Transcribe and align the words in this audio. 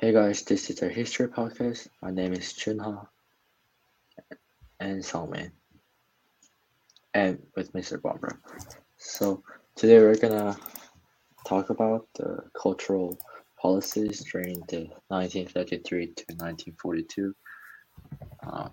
Hey 0.00 0.12
guys, 0.12 0.42
this 0.42 0.70
is 0.70 0.80
our 0.80 0.88
history 0.88 1.26
podcast. 1.26 1.88
My 2.00 2.12
name 2.12 2.32
is 2.32 2.52
Junha 2.52 3.08
and 4.78 5.02
Songman, 5.02 5.50
and 7.14 7.42
with 7.56 7.72
Mr. 7.72 8.00
Barbara. 8.00 8.38
So 8.96 9.42
today 9.74 9.98
we're 9.98 10.14
gonna 10.14 10.56
talk 11.44 11.70
about 11.70 12.06
the 12.14 12.44
cultural 12.54 13.18
policies 13.60 14.24
during 14.30 14.60
the 14.68 14.86
1933 15.08 16.06
to 16.06 16.24
1942, 16.36 17.34
uh, 18.44 18.68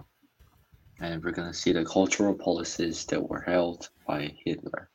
and 1.00 1.24
we're 1.24 1.32
gonna 1.32 1.56
see 1.56 1.72
the 1.72 1.86
cultural 1.86 2.36
policies 2.36 3.04
that 3.06 3.28
were 3.28 3.42
held 3.42 3.90
by 4.06 4.32
Hitler. 4.46 4.90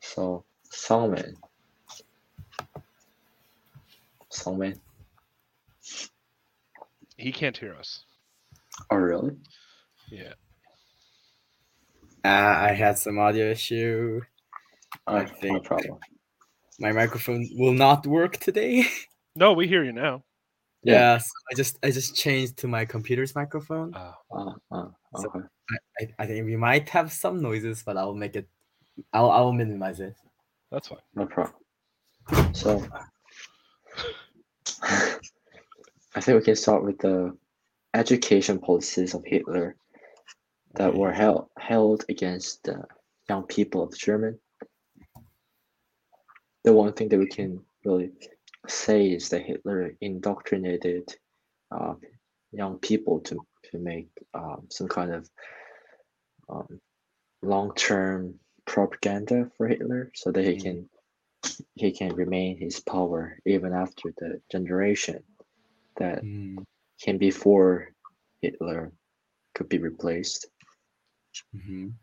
So 0.00 0.44
Songman, 0.70 1.36
Songman. 4.34 4.78
He 7.16 7.32
can't 7.32 7.56
hear 7.56 7.74
us. 7.74 8.04
Oh 8.90 8.96
really? 8.96 9.36
Yeah. 10.10 10.34
Uh, 12.24 12.28
I 12.68 12.72
had 12.72 12.98
some 12.98 13.18
audio 13.18 13.50
issue. 13.50 14.20
I 15.06 15.24
think 15.26 15.54
no 15.54 15.60
problem. 15.60 15.98
My 16.80 16.92
microphone 16.92 17.46
will 17.56 17.74
not 17.74 18.06
work 18.06 18.36
today. 18.38 18.84
No, 19.36 19.52
we 19.52 19.66
hear 19.66 19.82
you 19.82 19.90
now. 19.92 20.22
Yeah. 20.84 20.94
yeah, 20.94 21.18
so 21.18 21.30
I 21.50 21.54
just 21.56 21.76
I 21.82 21.90
just 21.90 22.14
changed 22.14 22.56
to 22.58 22.68
my 22.68 22.84
computer's 22.84 23.34
microphone. 23.34 23.92
Uh, 23.92 24.12
Uh, 24.30 24.52
uh, 24.70 24.88
So- 25.16 25.28
okay. 25.34 25.46
I, 26.00 26.22
I 26.22 26.26
think 26.26 26.46
we 26.46 26.54
might 26.54 26.88
have 26.90 27.10
some 27.12 27.42
noises, 27.42 27.82
but 27.84 27.96
I'll 27.96 28.14
make 28.14 28.36
it. 28.36 28.46
I'll 29.12 29.32
I'll 29.32 29.52
minimize 29.52 29.98
it. 29.98 30.14
that's 30.70 30.86
fine. 30.86 31.02
No 31.16 31.26
problem. 31.26 31.58
So, 32.54 32.86
I 34.84 36.20
think 36.20 36.38
we 36.38 36.44
can 36.44 36.56
start 36.56 36.84
with 36.84 36.98
the 36.98 37.36
education 37.94 38.58
policies 38.58 39.14
of 39.14 39.24
Hitler 39.24 39.76
that 40.74 40.88
Okay. 40.90 40.98
were 40.98 41.12
held 41.12 41.48
held 41.58 42.04
against 42.08 42.64
the 42.64 42.84
young 43.28 43.44
people 43.44 43.82
of 43.82 43.96
German. 43.96 44.38
The 46.64 46.72
one 46.72 46.92
thing 46.92 47.08
that 47.10 47.18
we 47.18 47.26
can 47.26 47.60
really 47.84 48.12
say 48.68 49.08
is 49.08 49.28
that 49.30 49.42
Hitler 49.42 49.96
indoctrinated 50.00 51.14
uh, 51.70 51.94
young 52.52 52.78
people 52.78 53.20
to 53.20 53.46
to 53.70 53.78
make 53.78 54.08
um, 54.34 54.66
some 54.70 54.88
kind 54.88 55.12
of 55.14 55.30
um, 56.48 56.80
long 57.42 57.74
term 57.74 58.38
propaganda 58.66 59.50
for 59.56 59.68
Hitler, 59.68 60.10
so 60.14 60.30
that 60.32 60.44
he 60.44 60.56
Mm. 60.56 60.62
can 60.62 60.90
he 61.74 61.92
can 61.92 62.14
remain 62.14 62.58
his 62.58 62.80
power 62.80 63.38
even 63.46 63.72
after 63.72 64.12
the 64.18 64.40
generation 64.50 65.22
that 65.98 66.22
Mm, 66.24 66.64
came 67.00 67.18
before 67.18 67.92
Hitler 68.42 68.92
could 69.54 69.68
be 69.68 69.78
replaced. 69.78 70.48
mhm. 71.54 71.94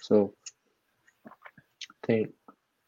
So 0.00 0.34
I 1.90 2.06
think 2.06 2.34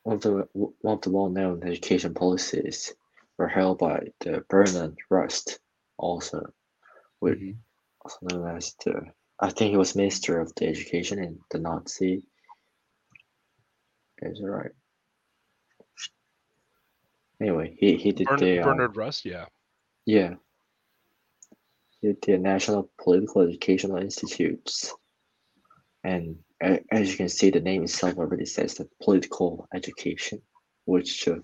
one 0.04 0.16
of 0.16 0.22
the 0.22 0.48
one 0.52 0.94
of 0.96 1.02
the 1.02 1.10
well-known 1.10 1.62
education 1.64 2.14
policies 2.14 2.94
were 3.38 3.48
held 3.48 3.78
by 3.78 4.08
the 4.20 4.44
Bernhard 4.48 4.96
Rust, 5.10 5.58
also 5.98 6.52
with 7.20 7.38
Mhm. 7.38 7.56
also 8.02 8.18
known 8.22 8.56
as 8.56 8.74
the 8.84 9.12
I 9.40 9.50
think 9.50 9.72
he 9.72 9.76
was 9.76 9.96
Minister 9.96 10.40
of 10.40 10.54
the 10.56 10.66
Education 10.66 11.18
in 11.22 11.40
the 11.50 11.58
Nazi. 11.58 12.22
Is 14.22 14.38
that 14.40 14.50
right? 14.50 14.72
Anyway, 17.40 17.76
he, 17.78 17.96
he 17.96 18.12
did 18.12 18.26
Bern- 18.26 18.40
the 18.40 18.60
uh, 18.60 18.64
Bernhard 18.64 18.96
Rust, 18.96 19.24
yeah. 19.24 19.44
yeah. 20.06 20.34
He 22.00 22.08
did 22.08 22.22
the 22.22 22.38
National 22.38 22.90
Political 23.02 23.42
Educational 23.42 23.98
Institutes. 23.98 24.94
And 26.04 26.36
a- 26.62 26.80
as 26.92 27.10
you 27.10 27.16
can 27.16 27.28
see, 27.28 27.50
the 27.50 27.60
name 27.60 27.84
itself 27.84 28.16
already 28.16 28.46
says 28.46 28.74
that 28.74 28.88
political 29.02 29.68
education, 29.74 30.40
which 30.86 31.28
uh, 31.28 31.36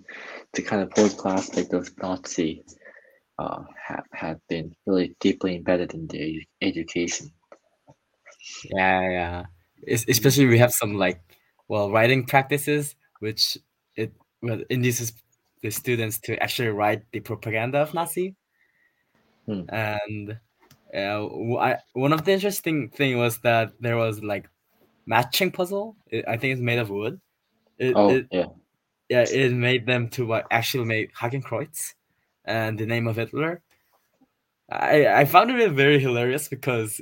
the 0.55 0.63
kind 0.63 0.83
of 0.83 0.91
political 0.91 1.31
aspect 1.31 1.73
of 1.75 1.91
Nazi 1.99 2.65
uh, 3.39 3.63
ha- 3.87 4.05
had 4.13 4.41
been 4.49 4.75
really 4.87 5.15
deeply 5.21 5.57
embedded 5.57 5.93
in 5.95 6.07
the 6.07 6.43
education. 6.63 7.31
Yeah, 8.65 9.11
yeah. 9.11 9.45
Es- 9.87 10.07
especially 10.09 10.47
we 10.47 10.59
have 10.59 10.73
some 10.73 10.95
like 10.95 11.21
well 11.69 11.91
writing 11.91 12.25
practices, 12.25 12.95
which 13.21 13.59
it 13.97 14.13
well 14.43 14.63
induces 14.71 15.13
the 15.63 15.71
students 15.71 16.19
to 16.21 16.43
actually 16.43 16.69
write 16.69 17.03
the 17.13 17.21
propaganda 17.21 17.79
of 17.79 17.95
Nazi. 17.95 18.35
Hmm. 19.47 19.63
And 19.69 20.39
uh, 20.95 21.27
I, 21.57 21.79
one 21.95 22.13
of 22.13 22.25
the 22.25 22.33
interesting 22.33 22.91
thing 22.91 23.19
was 23.19 23.39
that 23.39 23.73
there 23.81 23.97
was 23.97 24.23
like 24.23 24.49
matching 25.07 25.51
puzzle. 25.51 25.97
It, 26.09 26.25
I 26.29 26.37
think 26.37 26.53
it's 26.53 26.63
made 26.63 26.79
of 26.79 26.91
wood. 26.91 27.21
It, 27.79 27.97
Oh, 27.97 28.11
it, 28.11 28.27
yeah. 28.31 28.47
yeah, 29.09 29.25
it 29.29 29.53
made 29.53 29.87
them 29.87 30.09
to 30.11 30.27
like 30.27 30.47
actually 30.51 30.85
make 30.85 31.15
Hakenkreuz 31.15 31.95
and 32.45 32.79
the 32.79 32.87
name 32.87 33.07
of 33.07 33.17
Hitler. 33.17 33.63
I 34.71 35.07
I 35.07 35.25
found 35.25 35.51
it 35.51 35.73
very 35.73 35.99
hilarious 35.99 36.49
because 36.49 37.01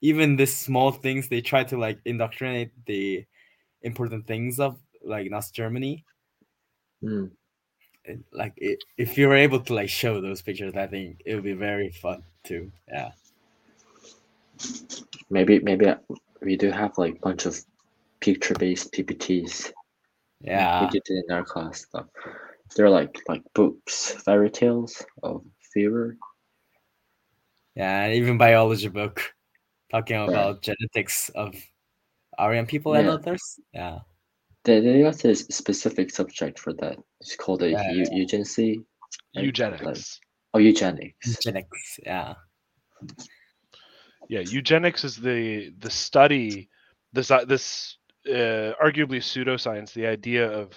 even 0.00 0.36
the 0.36 0.46
small 0.46 0.90
things 0.90 1.28
they 1.28 1.40
try 1.40 1.64
to 1.64 1.76
like 1.78 1.98
indoctrinate 2.04 2.72
the 2.86 3.24
important 3.82 4.26
things 4.26 4.58
of 4.58 4.78
like 5.04 5.30
Nazi 5.30 5.52
Germany. 5.54 6.04
Mm. 7.02 7.30
And, 8.06 8.24
Like 8.32 8.54
i 8.62 8.76
if 8.98 9.16
you 9.16 9.28
were 9.28 9.36
able 9.36 9.60
to 9.60 9.74
like 9.74 9.88
show 9.88 10.20
those 10.20 10.42
pictures, 10.42 10.74
I 10.74 10.86
think 10.86 11.22
it 11.24 11.34
would 11.34 11.44
be 11.44 11.52
very 11.54 11.90
fun 11.90 12.22
too. 12.44 12.70
Yeah. 12.88 13.12
Maybe 15.30 15.60
maybe 15.60 15.86
we 16.42 16.56
do 16.56 16.70
have 16.70 16.92
like 16.98 17.16
a 17.16 17.20
bunch 17.20 17.46
of 17.46 17.56
picture-based 18.20 18.92
PPTs. 18.92 19.72
Yeah. 20.40 20.84
we 20.84 20.90
did 20.90 21.02
it 21.06 21.24
in 21.28 21.34
our 21.34 21.44
class. 21.44 21.86
They're 22.76 22.90
like 22.90 23.18
like 23.28 23.42
books, 23.54 24.12
fairy 24.24 24.50
tales 24.50 25.04
of 25.22 25.44
fever. 25.72 26.16
Yeah, 27.74 28.04
and 28.04 28.14
even 28.14 28.36
biology 28.38 28.88
book 28.88 29.22
talking 29.90 30.16
about 30.16 30.62
genetics 30.62 31.28
of 31.30 31.54
Aryan 32.38 32.66
people 32.66 32.94
and 32.94 33.06
Yeah. 33.06 33.12
others. 33.14 33.60
Yeah. 33.72 33.98
They 34.64 34.80
they 34.80 35.02
got 35.02 35.18
this 35.18 35.40
specific 35.50 36.10
subject 36.10 36.58
for 36.58 36.72
that. 36.74 36.96
It's 37.20 37.36
called 37.36 37.62
a 37.62 37.70
Yeah. 37.70 37.92
eu- 37.92 38.24
eugenicity. 38.26 38.84
Like- 39.34 39.44
Eugenics. 39.44 40.20
Oh, 40.54 40.58
eugenics. 40.58 41.38
Genetics. 41.40 41.98
Yeah. 42.04 42.34
Yeah, 44.28 44.40
eugenics 44.40 45.04
is 45.04 45.16
the 45.16 45.70
the 45.78 45.90
study 45.90 46.68
this 47.12 47.30
uh, 47.30 47.44
this 47.44 47.98
uh, 48.26 48.72
arguably 48.82 49.18
pseudoscience, 49.20 49.92
the 49.92 50.06
idea 50.06 50.48
of 50.50 50.72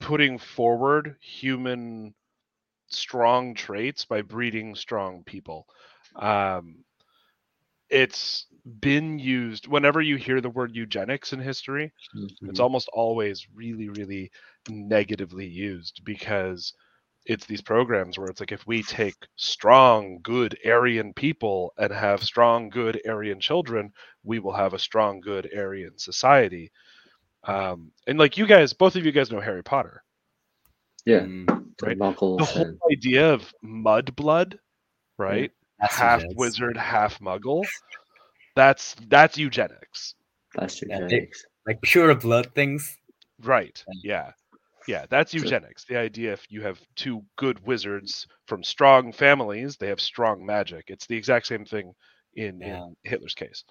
putting 0.00 0.38
forward 0.38 1.16
human 1.20 2.14
strong 2.86 3.54
traits 3.54 4.04
by 4.04 4.22
breeding 4.22 4.74
strong 4.74 5.24
people. 5.24 5.66
Um, 6.16 6.84
it's 7.90 8.46
been 8.80 9.18
used 9.18 9.66
whenever 9.68 10.00
you 10.00 10.16
hear 10.16 10.40
the 10.40 10.50
word 10.50 10.74
eugenics 10.74 11.32
in 11.32 11.40
history, 11.40 11.92
it's 12.46 12.58
Mhm. 12.58 12.60
almost 12.60 12.88
always 12.92 13.46
really 13.54 13.88
really 13.88 14.30
negatively 14.68 15.46
used 15.46 16.02
because 16.04 16.72
it's 17.26 17.46
these 17.46 17.60
programs 17.62 18.18
where 18.18 18.28
it's 18.28 18.40
like 18.40 18.52
if 18.52 18.66
we 18.66 18.82
take 18.82 19.16
strong 19.36 20.18
good 20.22 20.56
aryan 20.64 21.12
people 21.14 21.72
and 21.78 21.92
have 21.92 22.22
strong 22.22 22.68
good 22.70 23.00
aryan 23.06 23.40
children 23.40 23.92
we 24.24 24.38
will 24.38 24.52
have 24.52 24.74
a 24.74 24.78
strong 24.78 25.20
good 25.20 25.48
aryan 25.54 25.96
society. 25.98 26.70
Um, 27.44 27.92
and 28.06 28.18
like 28.18 28.36
you 28.36 28.46
guys 28.46 28.72
both 28.72 28.96
of 28.96 29.04
you 29.04 29.12
guys 29.12 29.30
know 29.30 29.40
harry 29.40 29.62
potter. 29.62 30.02
Yeah, 31.04 31.26
Mm, 31.26 31.46
right. 31.80 31.98
muggles 31.98 32.38
the 32.38 32.46
whole 32.46 32.66
and 32.66 32.80
idea 32.92 33.32
of 33.32 33.52
mud 33.62 34.14
blood 34.16 34.58
right? 35.18 35.50
That's 35.80 36.00
half 36.00 36.24
wizard 36.34 36.76
half 36.76 37.18
muggle 37.20 37.70
that's 38.58 38.96
that's 39.08 39.38
eugenics 39.38 40.14
that's 40.54 40.82
eugenics. 40.82 41.44
Like 41.66 41.80
pure 41.82 42.14
blood 42.14 42.46
things. 42.54 42.96
Right. 43.42 43.84
Yeah. 44.02 44.32
Yeah, 44.86 45.04
that's 45.10 45.34
eugenics. 45.34 45.84
The 45.84 45.98
idea 45.98 46.32
if 46.32 46.46
you 46.48 46.62
have 46.62 46.80
two 46.96 47.22
good 47.36 47.64
wizards 47.66 48.26
from 48.46 48.64
strong 48.64 49.12
families, 49.12 49.76
they 49.76 49.88
have 49.88 50.00
strong 50.00 50.44
magic. 50.44 50.84
It's 50.88 51.06
the 51.06 51.16
exact 51.16 51.46
same 51.46 51.66
thing 51.66 51.94
in, 52.34 52.60
Yeah. 52.60 52.86
in 52.86 52.96
Hitler's 53.02 53.34
case. 53.34 53.64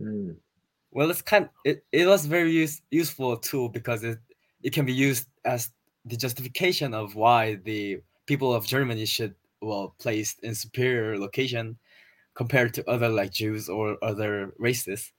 Mm, 0.00 0.36
Well, 0.92 1.10
it's 1.10 1.22
kind. 1.22 1.48
It, 1.64 1.84
it 1.90 2.06
was 2.06 2.26
very 2.26 2.52
use, 2.52 2.80
useful 2.90 3.36
tool 3.38 3.68
because 3.68 4.04
it 4.04 4.18
it 4.62 4.72
can 4.72 4.86
be 4.86 4.92
used 4.92 5.26
as 5.44 5.70
the 6.04 6.16
justification 6.16 6.94
of 6.94 7.16
why 7.16 7.56
the 7.64 7.98
people 8.26 8.54
of 8.54 8.66
Germany 8.66 9.04
should 9.04 9.34
well 9.60 9.94
placed 9.98 10.44
in 10.44 10.54
superior 10.54 11.18
location 11.18 11.76
compared 12.36 12.74
to 12.74 12.88
other 12.88 13.08
like 13.08 13.32
Jews 13.32 13.68
or 13.68 13.96
other 14.02 14.52
races. 14.58 15.12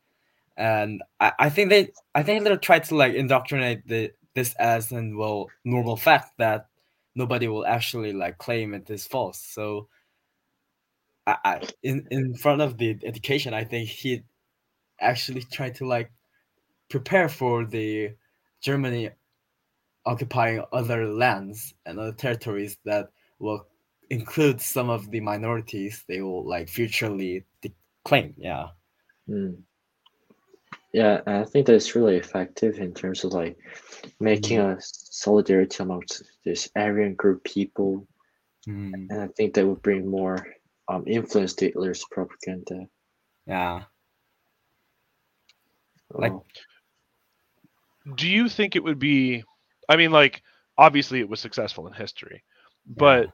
And 0.57 1.03
I, 1.19 1.33
I 1.39 1.49
think 1.49 1.69
they 1.69 1.91
I 2.15 2.23
think 2.23 2.43
they 2.43 2.55
try 2.57 2.79
to 2.79 2.95
like 2.95 3.13
indoctrinate 3.15 3.87
the 3.87 4.11
this 4.35 4.55
as 4.59 4.91
an 4.91 5.17
well 5.17 5.47
normal 5.65 5.97
fact 5.97 6.33
that 6.37 6.67
nobody 7.15 7.47
will 7.47 7.65
actually 7.65 8.13
like 8.13 8.37
claim 8.37 8.73
it 8.73 8.89
is 8.89 9.07
false. 9.07 9.39
So, 9.39 9.87
I, 11.25 11.37
I 11.43 11.61
in 11.83 12.07
in 12.11 12.35
front 12.35 12.61
of 12.61 12.77
the 12.77 12.97
education, 13.03 13.53
I 13.53 13.63
think 13.63 13.89
he 13.89 14.23
actually 15.01 15.43
tried 15.43 15.75
to 15.75 15.87
like 15.87 16.11
prepare 16.89 17.29
for 17.29 17.65
the 17.65 18.11
Germany 18.61 19.11
occupying 20.05 20.63
other 20.71 21.05
lands 21.07 21.73
and 21.85 21.99
other 21.99 22.13
territories 22.13 22.77
that 22.85 23.09
will 23.39 23.67
include 24.09 24.61
some 24.61 24.89
of 24.89 25.09
the 25.11 25.19
minorities 25.19 26.03
they 26.07 26.21
will 26.21 26.47
like 26.47 26.69
futurely 26.69 27.45
claim. 28.05 28.33
Yeah. 28.37 28.67
Mm. 29.29 29.61
Yeah, 30.93 31.21
I 31.27 31.43
think 31.43 31.67
that's 31.67 31.95
really 31.95 32.15
effective 32.15 32.79
in 32.79 32.93
terms 32.93 33.23
of 33.23 33.33
like 33.33 33.57
making 34.19 34.59
Mm. 34.59 34.77
a 34.77 34.81
solidarity 34.81 35.83
amongst 35.83 36.23
this 36.45 36.69
Aryan 36.75 37.15
group 37.15 37.43
people, 37.43 38.07
Mm, 38.67 39.07
and 39.09 39.21
I 39.21 39.27
think 39.27 39.53
that 39.53 39.65
would 39.65 39.81
bring 39.81 40.07
more 40.09 40.45
um, 40.89 41.03
influence 41.07 41.53
to 41.55 41.65
Hitler's 41.65 42.03
propaganda. 42.11 42.87
yeah. 43.45 43.83
Like- 46.09 46.31
Oh, 46.31 46.45
Do 48.15 48.27
you 48.29 48.47
think 48.47 48.75
it 48.77 48.83
would 48.83 48.99
be? 48.99 49.43
I 49.89 49.97
mean, 49.97 50.11
like 50.11 50.41
obviously 50.77 51.19
it 51.19 51.27
was 51.27 51.41
successful 51.41 51.87
in 51.87 51.93
history, 51.93 52.43
but 52.85 53.29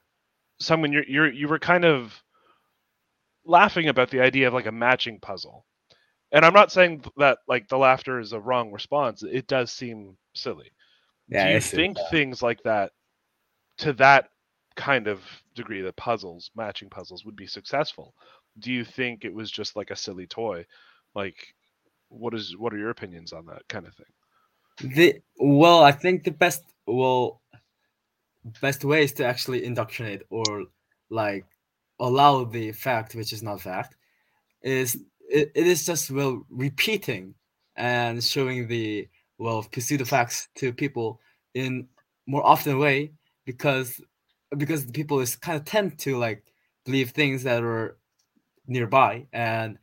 someone 0.63 0.91
you're 0.91 1.05
you're 1.07 1.31
you 1.31 1.47
were 1.47 1.59
kind 1.59 1.85
of 1.85 2.21
laughing 3.45 3.89
about 3.89 4.09
the 4.09 4.21
idea 4.21 4.47
of 4.47 4.53
like 4.53 4.65
a 4.65 4.71
matching 4.71 5.19
puzzle. 5.19 5.65
And 6.31 6.43
I'm 6.45 6.53
not 6.53 6.71
saying 6.71 7.03
that 7.17 7.39
like 7.47 7.67
the 7.67 7.77
laughter 7.77 8.19
is 8.19 8.33
a 8.33 8.39
wrong 8.39 8.71
response. 8.71 9.23
It 9.23 9.47
does 9.47 9.71
seem 9.71 10.17
silly. 10.33 10.71
Yeah. 11.27 11.47
Do 11.47 11.53
you 11.53 11.59
think 11.59 11.97
uh, 11.97 12.09
things 12.09 12.41
like 12.41 12.61
that 12.63 12.91
to 13.79 13.93
that 13.93 14.29
kind 14.75 15.07
of 15.07 15.21
degree 15.55 15.81
that 15.81 15.95
puzzles, 15.95 16.49
matching 16.55 16.89
puzzles 16.89 17.23
would 17.25 17.35
be 17.35 17.47
successful? 17.47 18.15
Do 18.59 18.71
you 18.71 18.83
think 18.83 19.25
it 19.25 19.33
was 19.33 19.51
just 19.51 19.75
like 19.75 19.91
a 19.91 19.95
silly 19.95 20.25
toy? 20.25 20.65
Like 21.13 21.53
what 22.09 22.33
is 22.33 22.57
what 22.57 22.73
are 22.73 22.77
your 22.77 22.89
opinions 22.89 23.33
on 23.33 23.45
that 23.47 23.67
kind 23.67 23.85
of 23.85 23.93
thing? 23.95 24.93
The 24.95 25.21
well, 25.37 25.83
I 25.83 25.91
think 25.91 26.23
the 26.23 26.31
best 26.31 26.63
well 26.87 27.41
best 28.61 28.83
way 28.83 29.03
is 29.03 29.13
to 29.13 29.25
actually 29.25 29.63
indoctrinate 29.65 30.23
or 30.29 30.65
like 31.09 31.45
allow 31.99 32.43
the 32.43 32.71
fact 32.71 33.15
which 33.15 33.33
is 33.33 33.43
not 33.43 33.61
fact 33.61 33.95
is 34.61 34.95
it, 35.29 35.51
it 35.55 35.67
is 35.67 35.85
just 35.85 36.11
well 36.11 36.45
repeating 36.49 37.33
and 37.75 38.23
showing 38.23 38.67
the 38.67 39.07
well 39.37 39.65
pseudo 39.77 40.05
facts 40.05 40.47
to 40.55 40.73
people 40.73 41.19
in 41.53 41.87
more 42.27 42.45
often 42.45 42.79
way 42.79 43.11
because 43.45 44.01
because 44.57 44.85
people 44.87 45.19
is 45.19 45.35
kind 45.35 45.57
of 45.57 45.65
tend 45.65 45.97
to 45.97 46.17
like 46.17 46.43
believe 46.85 47.11
things 47.11 47.43
that 47.43 47.63
are 47.63 47.97
nearby 48.67 49.25
and 49.33 49.77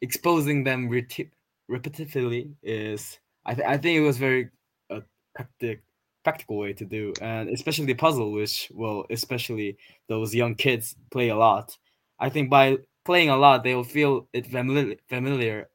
exposing 0.00 0.64
them 0.64 0.88
reti- 0.88 1.30
repetitively 1.70 2.52
is 2.62 3.18
I, 3.46 3.54
th- 3.54 3.68
I 3.68 3.76
think 3.76 3.98
it 3.98 4.02
was 4.02 4.18
very 4.18 4.50
uh, 4.90 5.00
practic- 5.36 5.82
practical 6.24 6.56
way 6.56 6.72
to 6.72 6.84
do 6.84 7.12
and 7.20 7.48
especially 7.50 7.86
the 7.86 7.94
puzzle 7.94 8.32
which 8.32 8.70
well 8.74 9.04
especially 9.10 9.76
those 10.08 10.34
young 10.34 10.54
kids 10.54 10.96
play 11.10 11.28
a 11.28 11.36
lot. 11.36 11.76
I 12.18 12.28
think 12.30 12.50
by 12.50 12.78
playing 13.04 13.30
a 13.30 13.36
lot 13.36 13.62
they 13.62 13.74
will 13.74 13.84
feel 13.84 14.28
it 14.32 14.46
familiar, 14.46 14.96
familiar 15.08 15.68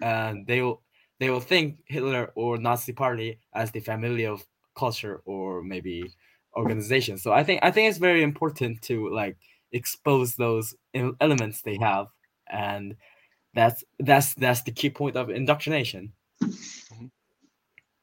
and 0.00 0.46
they 0.46 0.62
will 0.62 0.82
they 1.18 1.30
will 1.30 1.40
think 1.40 1.78
hitler 1.86 2.32
or 2.34 2.58
nazi 2.58 2.92
party 2.92 3.38
as 3.54 3.70
the 3.70 3.80
family 3.80 4.26
of 4.26 4.46
culture 4.76 5.22
or 5.24 5.62
maybe 5.62 6.10
organization. 6.56 7.18
So 7.18 7.32
i 7.32 7.42
think 7.42 7.60
i 7.62 7.70
think 7.70 7.88
it's 7.88 7.98
very 7.98 8.22
important 8.22 8.82
to 8.82 9.08
like 9.10 9.36
expose 9.72 10.36
those 10.36 10.74
elements 11.20 11.62
they 11.62 11.76
have 11.80 12.06
and 12.48 12.96
that's 13.56 13.82
that's 13.98 14.34
that's 14.34 14.62
the 14.62 14.70
key 14.70 14.90
point 14.90 15.16
of 15.16 15.30
indoctrination. 15.30 16.12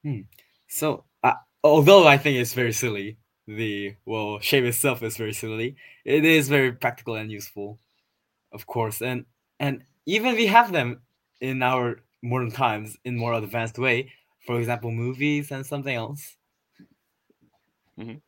Hmm. 0.04 0.22
So, 0.68 1.06
uh, 1.24 1.36
although 1.64 2.08
I 2.08 2.18
think 2.18 2.38
it's 2.38 2.54
very 2.54 2.74
silly, 2.74 3.18
the 3.48 3.96
well 4.06 4.40
shape 4.40 4.64
itself 4.66 5.04
is 5.04 5.18
very 5.18 5.34
silly. 5.34 5.76
It 6.06 6.26
is 6.26 6.50
very 6.50 6.72
practical 6.74 7.16
and 7.16 7.32
useful, 7.32 7.80
of 8.52 8.66
course, 8.68 9.02
and 9.02 9.26
and 9.60 9.84
even 10.06 10.36
we 10.36 10.48
have 10.48 10.72
them 10.72 11.02
in 11.42 11.62
our 11.62 12.02
modern 12.22 12.52
times 12.52 12.98
in 13.06 13.18
more 13.18 13.34
advanced 13.34 13.78
way. 13.78 14.12
For 14.46 14.60
example, 14.60 14.92
movies 14.92 15.52
and 15.52 15.66
something 15.66 15.96
else. 15.96 16.36
Mhm. 17.98 18.22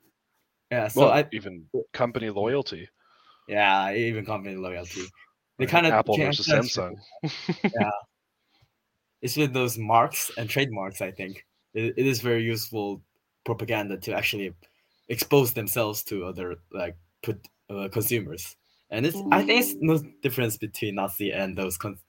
Yeah. 0.72 0.88
So 0.88 1.02
well, 1.02 1.12
I 1.12 1.26
even 1.32 1.66
company 1.94 2.30
loyalty. 2.30 2.90
yeah 3.48 3.92
even 3.94 4.26
company 4.26 4.56
loyalty. 4.56 5.04
They 5.58 5.66
right? 5.66 5.72
kind 5.72 5.86
of 5.86 5.94
Apple 5.94 6.18
versus 6.18 6.48
Samsung. 6.48 6.96
Yeah. 7.64 7.92
It's 9.22 9.38
with 9.38 9.54
those 9.54 9.78
marks 9.78 10.30
and 10.38 10.48
trademarks 10.48 11.02
i 11.02 11.10
think 11.10 11.46
it, 11.74 11.96
it 11.98 12.06
is 12.06 12.22
very 12.22 12.44
useful 12.44 13.02
propaganda 13.46 13.98
to 13.98 14.14
actually 14.16 14.54
expose 15.10 15.54
themselves 15.54 16.04
to 16.04 16.26
other 16.26 16.58
like 16.74 16.98
put 17.24 17.40
uh, 17.70 17.90
consumers 17.92 18.58
and 18.92 19.06
it's 19.06 19.24
i 19.32 19.44
think 19.44 19.62
it's 19.62 19.76
no 19.82 20.00
difference 20.24 20.58
between 20.58 20.96
nazi 20.96 21.32
and 21.34 21.58
those 21.58 21.78
con- 21.78 22.00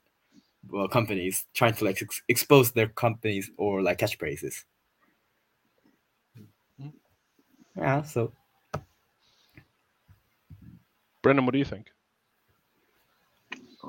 well, 0.71 0.87
companies 0.87 1.45
trying 1.53 1.73
to 1.73 1.85
like 1.85 2.01
ex- 2.01 2.23
expose 2.29 2.71
their 2.71 2.89
companies 2.89 3.51
or 3.57 3.81
like 3.83 3.99
catchphrases 3.99 4.65
Mhm. 6.81 6.93
yeah 7.77 8.03
so 8.03 8.31
Brendan, 11.21 11.45
what 11.45 11.53
do 11.53 11.59
you 11.59 11.65
think? 11.65 11.91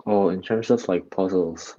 Oh, 0.07 0.31
in 0.31 0.43
terms 0.43 0.71
of 0.71 0.87
like 0.89 1.11
puzzles, 1.11 1.77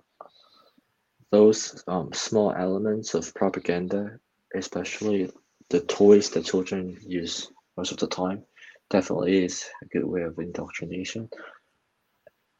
those 1.32 1.84
um, 1.88 2.14
small 2.14 2.54
elements 2.54 3.14
of 3.16 3.34
propaganda, 3.36 4.20
especially 4.56 5.32
the 5.70 5.82
toys 5.82 6.32
that 6.32 6.46
children 6.46 6.98
use 7.06 7.52
most 7.78 7.92
of 7.92 7.98
the 7.98 8.08
time, 8.08 8.44
definitely 8.90 9.44
is 9.44 9.70
a 9.82 9.86
good 9.86 10.04
way 10.04 10.22
of 10.24 10.40
indoctrination. 10.40 11.30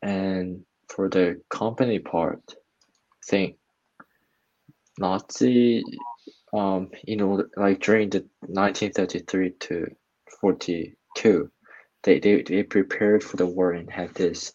And 0.02 0.64
for 0.88 1.10
the 1.10 1.42
company 1.50 2.00
part, 2.00 2.42
I 2.50 3.26
think 3.26 3.58
Nazi, 4.98 5.84
um, 6.54 6.90
you 7.06 7.18
know, 7.18 7.46
like 7.58 7.82
during 7.82 8.10
the 8.10 8.26
1933 8.42 9.52
to 9.60 9.88
42, 10.42 11.52
they, 12.04 12.20
they, 12.20 12.42
they 12.44 12.64
prepared 12.64 13.24
for 13.24 13.38
the 13.38 13.46
war 13.46 13.72
and 13.72 13.90
had 13.90 14.14
this 14.14 14.54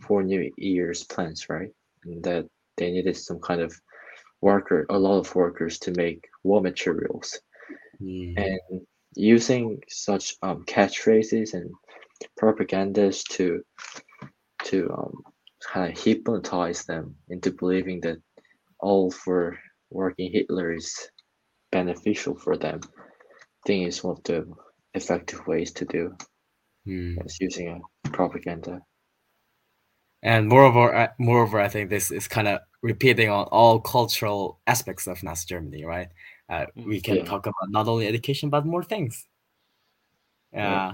four 0.00 0.22
New 0.22 0.50
Year's 0.56 1.04
plans, 1.04 1.48
right? 1.48 1.70
And 2.04 2.22
that 2.24 2.46
they 2.76 2.90
needed 2.90 3.16
some 3.16 3.38
kind 3.40 3.60
of 3.60 3.74
worker, 4.40 4.86
a 4.90 4.98
lot 4.98 5.18
of 5.18 5.34
workers 5.34 5.78
to 5.80 5.92
make 5.92 6.28
war 6.42 6.60
materials. 6.60 7.38
And 8.36 8.60
using 9.14 9.82
such 9.88 10.36
um, 10.42 10.64
catchphrases 10.64 11.54
and 11.54 11.70
propagandas 12.40 13.24
to 13.30 13.62
to 14.64 14.90
um, 14.96 15.14
kind 15.62 15.92
of 15.92 15.98
hypnotize 16.02 16.84
them 16.84 17.16
into 17.28 17.50
believing 17.52 18.00
that 18.02 18.18
all 18.80 19.10
for 19.10 19.58
working 19.90 20.30
Hitler 20.32 20.74
is 20.74 20.94
beneficial 21.70 22.34
for 22.36 22.56
them. 22.56 22.80
I 22.84 23.68
think 23.68 23.88
is 23.88 24.02
one 24.04 24.16
of 24.16 24.24
the 24.24 24.46
effective 24.94 25.46
ways 25.46 25.72
to 25.72 25.84
do 25.84 26.16
is 27.26 27.38
using 27.40 27.68
a 27.68 28.10
propaganda. 28.10 28.80
and 30.22 30.48
moreover 30.48 31.08
moreover 31.18 31.60
i 31.60 31.68
think 31.68 31.90
this 31.90 32.10
is 32.10 32.28
kind 32.28 32.48
of 32.48 32.60
repeating 32.82 33.28
on 33.30 33.44
all 33.46 33.80
cultural 33.80 34.60
aspects 34.66 35.06
of 35.06 35.22
nazi 35.22 35.46
germany 35.46 35.84
right 35.84 36.08
uh, 36.52 36.66
we 36.76 37.00
can 37.00 37.16
Yeah. 37.16 37.24
talk 37.24 37.46
about 37.46 37.68
not 37.70 37.88
only 37.88 38.06
education 38.06 38.50
but 38.50 38.66
more 38.66 38.84
things 38.84 39.26
Yeah. 40.52 40.70
yeah 40.70 40.92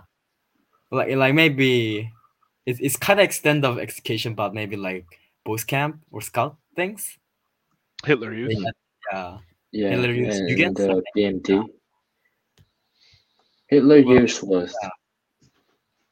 like 0.90 1.10
like 1.22 1.34
maybe 1.34 2.10
it's, 2.64 2.80
it's 2.80 2.96
kind 2.96 3.18
of 3.20 3.24
extent 3.24 3.64
of 3.64 3.78
education 3.78 4.34
but 4.34 4.54
maybe 4.54 4.76
like 4.76 5.06
boot 5.44 5.66
camp 5.66 6.00
or 6.12 6.20
scout 6.22 6.56
things 6.76 7.18
Hitler 8.06 8.32
Youth. 8.32 8.52
Yeah. 8.54 8.70
yeah 9.12 9.38
Yeah, 9.72 9.90
Hitler 9.90 10.12
Youth 10.12 10.30
and 10.30 10.48
Jugend, 10.48 10.76
the 10.76 10.86
something, 10.86 11.12
BMD. 11.16 11.68
Hitler 13.68 14.00
Well, 14.02 14.14
Youth 14.14 14.42
was 14.42 14.74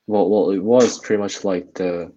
well, 0.07 0.31
well, 0.31 0.51
it 0.51 0.63
was 0.63 0.99
pretty 0.99 1.21
much 1.21 1.43
like 1.45 1.73
the 1.75 2.13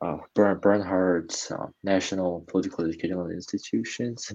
uh, 0.00 0.18
Bern, 0.34 0.58
Bernhard's 0.60 1.50
uh, 1.50 1.66
national 1.82 2.44
political 2.48 2.84
educational 2.84 3.28
institutions, 3.30 4.30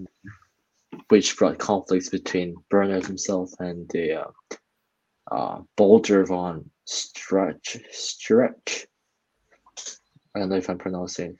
which 1.09 1.37
brought 1.37 1.57
conflicts 1.57 2.09
between 2.09 2.55
Bernhard 2.69 3.05
himself 3.05 3.51
and 3.59 3.87
the 3.89 4.21
uh, 4.21 4.31
uh, 5.31 5.61
Bolger 5.77 6.27
von 6.27 6.69
Stretch. 6.85 7.77
Stretch. 7.91 8.87
I 10.35 10.39
don't 10.39 10.49
know 10.49 10.57
if 10.57 10.69
I'm 10.69 10.77
pronouncing 10.77 11.37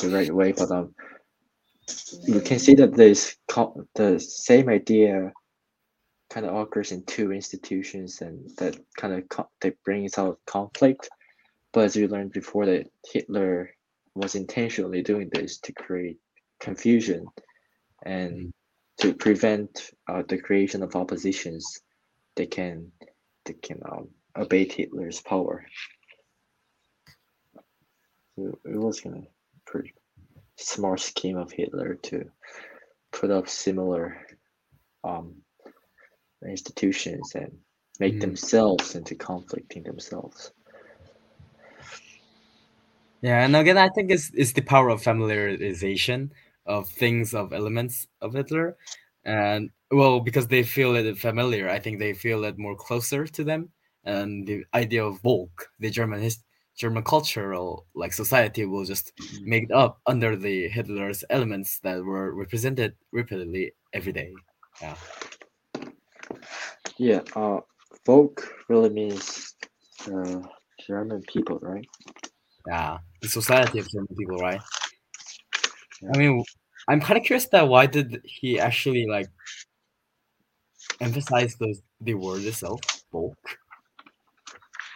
the 0.00 0.10
right 0.10 0.34
way, 0.34 0.52
but 0.52 0.70
um, 0.70 0.94
you 2.24 2.40
can 2.40 2.58
see 2.58 2.74
that 2.74 2.94
there's 2.94 3.36
co- 3.48 3.86
the 3.94 4.18
same 4.18 4.68
idea 4.68 5.32
kind 6.30 6.46
of 6.46 6.54
occurs 6.54 6.92
in 6.92 7.04
two 7.04 7.32
institutions, 7.32 8.20
and 8.20 8.50
that 8.58 8.78
kind 8.96 9.14
of 9.14 9.28
co- 9.28 9.50
that 9.60 9.82
brings 9.84 10.18
out 10.18 10.38
conflict. 10.46 11.08
But 11.72 11.84
as 11.84 11.96
we 11.96 12.06
learned 12.06 12.32
before, 12.32 12.66
that 12.66 12.90
Hitler 13.12 13.70
was 14.14 14.34
intentionally 14.34 15.02
doing 15.02 15.30
this 15.32 15.58
to 15.60 15.72
create 15.72 16.18
confusion 16.60 17.26
and 18.04 18.52
to 18.98 19.14
prevent 19.14 19.90
uh, 20.08 20.22
the 20.28 20.38
creation 20.38 20.82
of 20.82 20.96
oppositions 20.96 21.82
that 22.36 22.50
can 22.50 22.90
that 23.44 23.62
can 23.62 23.80
um, 23.90 24.08
abate 24.34 24.72
Hitler's 24.72 25.20
power. 25.20 25.64
So 28.36 28.58
it 28.64 28.76
was 28.76 29.04
a 29.04 29.22
pretty 29.66 29.94
smart 30.56 31.00
scheme 31.00 31.36
of 31.36 31.50
Hitler 31.50 31.94
to 31.94 32.30
put 33.12 33.30
up 33.30 33.48
similar 33.48 34.18
um, 35.04 35.34
institutions 36.46 37.34
and 37.34 37.58
make 38.00 38.14
Mm. 38.16 38.20
themselves 38.20 38.94
into 38.94 39.14
conflicting 39.14 39.82
themselves. 39.82 40.52
Yeah, 43.22 43.44
and 43.44 43.56
again, 43.56 43.78
I 43.78 43.88
think 43.88 44.10
it's 44.12 44.30
it's 44.34 44.52
the 44.52 44.62
power 44.62 44.90
of 44.90 45.02
familiarization 45.02 46.30
of 46.68 46.88
things 46.88 47.34
of 47.34 47.52
elements 47.52 48.06
of 48.20 48.34
Hitler, 48.34 48.76
and 49.24 49.70
well, 49.90 50.20
because 50.20 50.48
they 50.48 50.62
feel 50.62 50.94
it 50.96 51.18
familiar, 51.18 51.68
I 51.68 51.80
think 51.80 51.98
they 51.98 52.14
feel 52.14 52.44
it 52.44 52.58
more 52.58 52.76
closer 52.76 53.26
to 53.26 53.44
them, 53.44 53.72
and 54.04 54.46
the 54.46 54.64
idea 54.74 55.04
of 55.04 55.20
Volk, 55.22 55.70
the 55.80 55.90
German 55.90 56.20
his 56.20 56.44
German 56.76 57.02
cultural 57.02 57.86
like 57.94 58.12
society, 58.12 58.64
will 58.66 58.84
just 58.84 59.12
make 59.44 59.64
it 59.64 59.72
up 59.72 60.00
under 60.06 60.36
the 60.36 60.68
Hitler's 60.68 61.24
elements 61.30 61.80
that 61.80 62.04
were 62.04 62.34
represented 62.34 62.96
repeatedly 63.12 63.72
every 63.92 64.12
day. 64.12 64.32
Yeah, 64.80 64.96
Yeah, 66.98 67.22
uh, 67.36 67.60
folk 68.04 68.54
really 68.68 68.90
means 68.90 69.54
uh, 70.06 70.42
German 70.86 71.22
people, 71.22 71.58
right? 71.60 71.86
yeah, 72.66 72.98
the 73.22 73.28
society 73.28 73.78
of 73.78 73.88
German 73.90 74.14
people, 74.16 74.38
right? 74.38 74.60
I 76.14 76.18
mean, 76.18 76.44
I'm 76.88 77.00
kind 77.00 77.18
of 77.18 77.24
curious 77.24 77.46
that 77.48 77.68
why 77.68 77.86
did 77.86 78.20
he 78.24 78.58
actually 78.58 79.06
like 79.06 79.28
emphasize 81.00 81.56
those 81.56 81.82
the 82.00 82.14
word 82.14 82.42
itself, 82.44 82.80
Volk? 83.12 83.36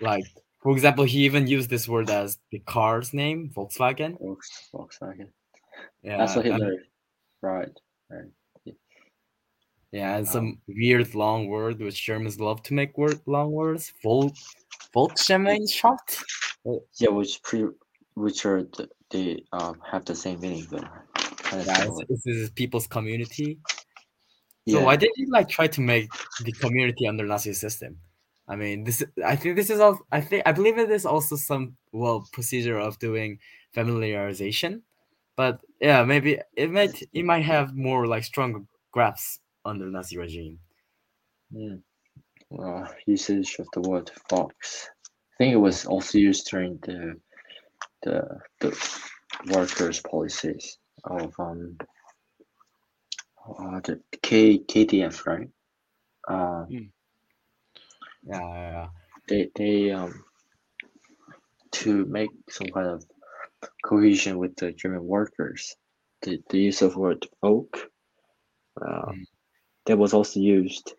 Like, 0.00 0.24
for 0.62 0.72
example, 0.72 1.04
he 1.04 1.24
even 1.24 1.46
used 1.46 1.70
this 1.70 1.88
word 1.88 2.10
as 2.10 2.38
the 2.50 2.60
car's 2.60 3.12
name, 3.12 3.50
Volkswagen. 3.54 4.16
Volkswagen. 4.72 5.28
Yeah, 6.02 6.18
That's 6.18 6.36
what 6.36 6.44
mean, 6.44 6.54
Hitler. 6.54 6.74
Right. 7.40 7.80
Right. 8.10 8.74
yeah, 9.90 10.16
and 10.16 10.28
some 10.28 10.60
weird 10.68 11.14
long 11.14 11.48
word 11.48 11.80
which 11.80 12.04
Germans 12.04 12.40
love 12.40 12.62
to 12.64 12.74
make 12.74 12.96
word 12.98 13.20
long 13.26 13.50
words. 13.52 13.92
Volk, 14.02 14.34
Volksgemeinschaft. 14.94 16.22
Yeah, 16.98 17.10
which 17.10 17.42
pre, 17.42 17.66
which 18.14 18.44
are 18.44 18.62
the, 18.62 18.88
they 19.12 19.44
um 19.52 19.80
have 19.90 20.04
the 20.04 20.14
same 20.14 20.40
meaning 20.40 20.66
of 20.72 20.84
Yeah, 21.66 21.86
this 22.08 22.26
is 22.26 22.50
people's 22.50 22.86
community. 22.86 23.60
yeah. 24.66 24.78
So 24.78 24.84
why 24.84 24.96
did 24.96 25.10
he 25.14 25.26
like 25.26 25.48
try 25.48 25.66
to 25.68 25.80
make 25.80 26.08
the 26.44 26.52
community 26.52 27.06
under 27.06 27.26
Nazi 27.26 27.52
system? 27.54 27.98
I 28.48 28.56
mean, 28.56 28.84
this 28.84 29.02
I 29.24 29.36
think 29.36 29.56
this 29.56 29.70
is 29.70 29.80
all 29.80 30.00
I 30.10 30.20
think 30.20 30.42
I 30.46 30.52
believe 30.52 30.78
it 30.78 30.90
is 30.90 31.06
also 31.06 31.36
some 31.36 31.76
well 31.92 32.26
procedure 32.32 32.78
of 32.78 32.98
doing 32.98 33.38
familiarization, 33.76 34.82
but 35.36 35.60
yeah, 35.80 36.04
maybe 36.04 36.40
it 36.56 36.70
might 36.70 37.02
it 37.12 37.24
might 37.24 37.44
have 37.44 37.74
more 37.76 38.06
like 38.06 38.24
stronger 38.24 38.62
grasp 38.92 39.40
under 39.64 39.86
Nazi 39.86 40.18
regime. 40.18 40.58
Mm. 41.54 41.82
Uh, 42.58 42.86
usage 43.06 43.56
of 43.58 43.68
the 43.72 43.80
word 43.80 44.10
fox. 44.28 44.88
I 45.06 45.36
think 45.38 45.54
it 45.54 45.58
was 45.58 45.86
also 45.86 46.18
used 46.18 46.48
during 46.50 46.78
the 46.82 47.20
the 48.02 48.40
the 48.60 48.90
workers' 49.52 50.00
policies 50.00 50.78
of 51.04 51.34
um 51.38 51.76
uh, 53.48 53.80
the 53.80 54.00
K 54.22 54.58
KDF, 54.60 55.26
right? 55.26 55.48
Uh, 56.28 56.66
Yeah, 56.68 56.80
yeah, 58.24 58.70
yeah. 58.72 58.88
they 59.28 59.50
they 59.56 59.90
um 59.92 60.24
to 61.72 62.04
make 62.06 62.30
some 62.50 62.68
kind 62.70 62.88
of 62.88 63.04
cohesion 63.84 64.38
with 64.38 64.56
the 64.56 64.72
German 64.72 65.04
workers. 65.06 65.76
The, 66.22 66.40
the 66.50 66.58
use 66.58 66.82
of 66.82 66.96
word 66.96 67.26
folk 67.40 67.78
uh, 68.80 69.12
Mm. 69.12 69.24
that 69.86 69.98
was 69.98 70.14
also 70.14 70.40
used 70.40 70.94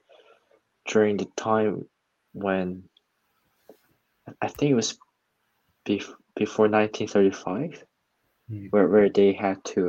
during 0.88 1.18
the 1.18 1.28
time 1.38 1.86
when 2.34 2.84
I 4.42 4.48
think 4.50 4.72
it 4.72 4.76
was 4.76 4.98
bef- 5.88 6.14
before 6.46 6.68
1935 6.68 7.84
Mm. 8.52 8.68
where, 8.72 8.90
where 8.90 9.10
they 9.10 9.32
had 9.32 9.64
to 9.64 9.82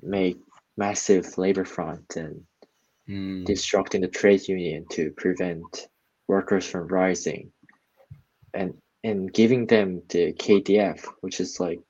make 0.00 0.38
massive 0.76 1.26
labor 1.36 1.64
front 1.64 2.16
and 2.16 2.46
Mm, 3.06 3.44
destructing 3.44 4.00
the 4.00 4.08
trade 4.08 4.48
union 4.48 4.86
to 4.88 5.10
prevent 5.22 5.88
workers 6.26 6.66
from 6.66 6.88
rising 6.88 7.52
and 8.54 8.72
and 9.02 9.30
giving 9.40 9.66
them 9.66 10.00
the 10.08 10.32
KDF, 10.32 11.04
which 11.20 11.38
is 11.40 11.60
like 11.60 11.80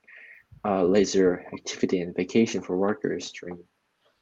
uh, 0.67 0.83
leisure 0.83 1.45
activity 1.53 2.01
and 2.01 2.13
vacation 2.13 2.61
for 2.61 2.75
workers 2.75 3.31
during 3.31 3.59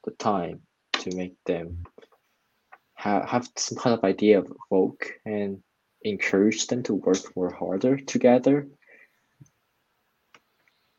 the 0.06 0.12
time 0.12 0.62
to 1.02 1.16
make 1.16 1.34
them 1.46 1.88
ha- 2.94 3.26
have 3.26 3.50
some 3.58 3.78
kind 3.80 3.98
of 3.98 4.04
idea 4.04 4.38
of 4.40 4.52
folk 4.70 5.00
and 5.26 5.64
encourage 6.04 6.68
them 6.68 6.84
to 6.84 6.94
work 6.94 7.36
more 7.36 7.52
harder 7.52 7.98
together. 7.98 8.68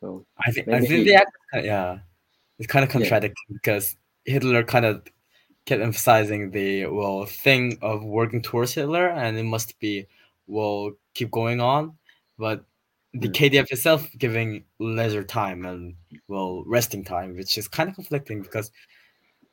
So 0.04 0.26
I 0.46 0.50
think 0.52 0.68
I 0.68 0.80
think 0.80 0.90
he- 0.92 1.04
the 1.04 1.14
act, 1.14 1.32
yeah, 1.54 1.98
it's 2.58 2.66
kind 2.66 2.84
of 2.84 2.90
Yeah. 2.94 3.28
because 3.50 3.96
Hitler 4.26 4.62
kind 4.62 4.84
of 4.84 5.02
kept 5.64 5.80
emphasizing 5.80 6.50
the 6.50 6.86
well 6.86 7.24
thing 7.24 7.78
of 7.80 8.04
working 8.04 8.42
towards 8.42 8.74
Hitler, 8.74 9.08
and 9.08 9.38
it 9.38 9.44
must 9.44 9.78
be 9.80 10.06
will 10.46 10.92
keep 11.14 11.30
going 11.30 11.60
on, 11.60 11.96
but 12.36 12.66
the 13.14 13.28
Mm. 13.28 13.34
KDF 13.34 13.72
itself 13.72 14.10
giving 14.18 14.64
leisure 14.78 15.24
time 15.24 15.64
and 15.64 15.94
well 16.28 16.64
resting 16.66 17.02
time, 17.02 17.34
which 17.36 17.56
is 17.56 17.66
kind 17.68 17.88
of 17.88 17.94
conflicting 17.94 18.42
because 18.42 18.70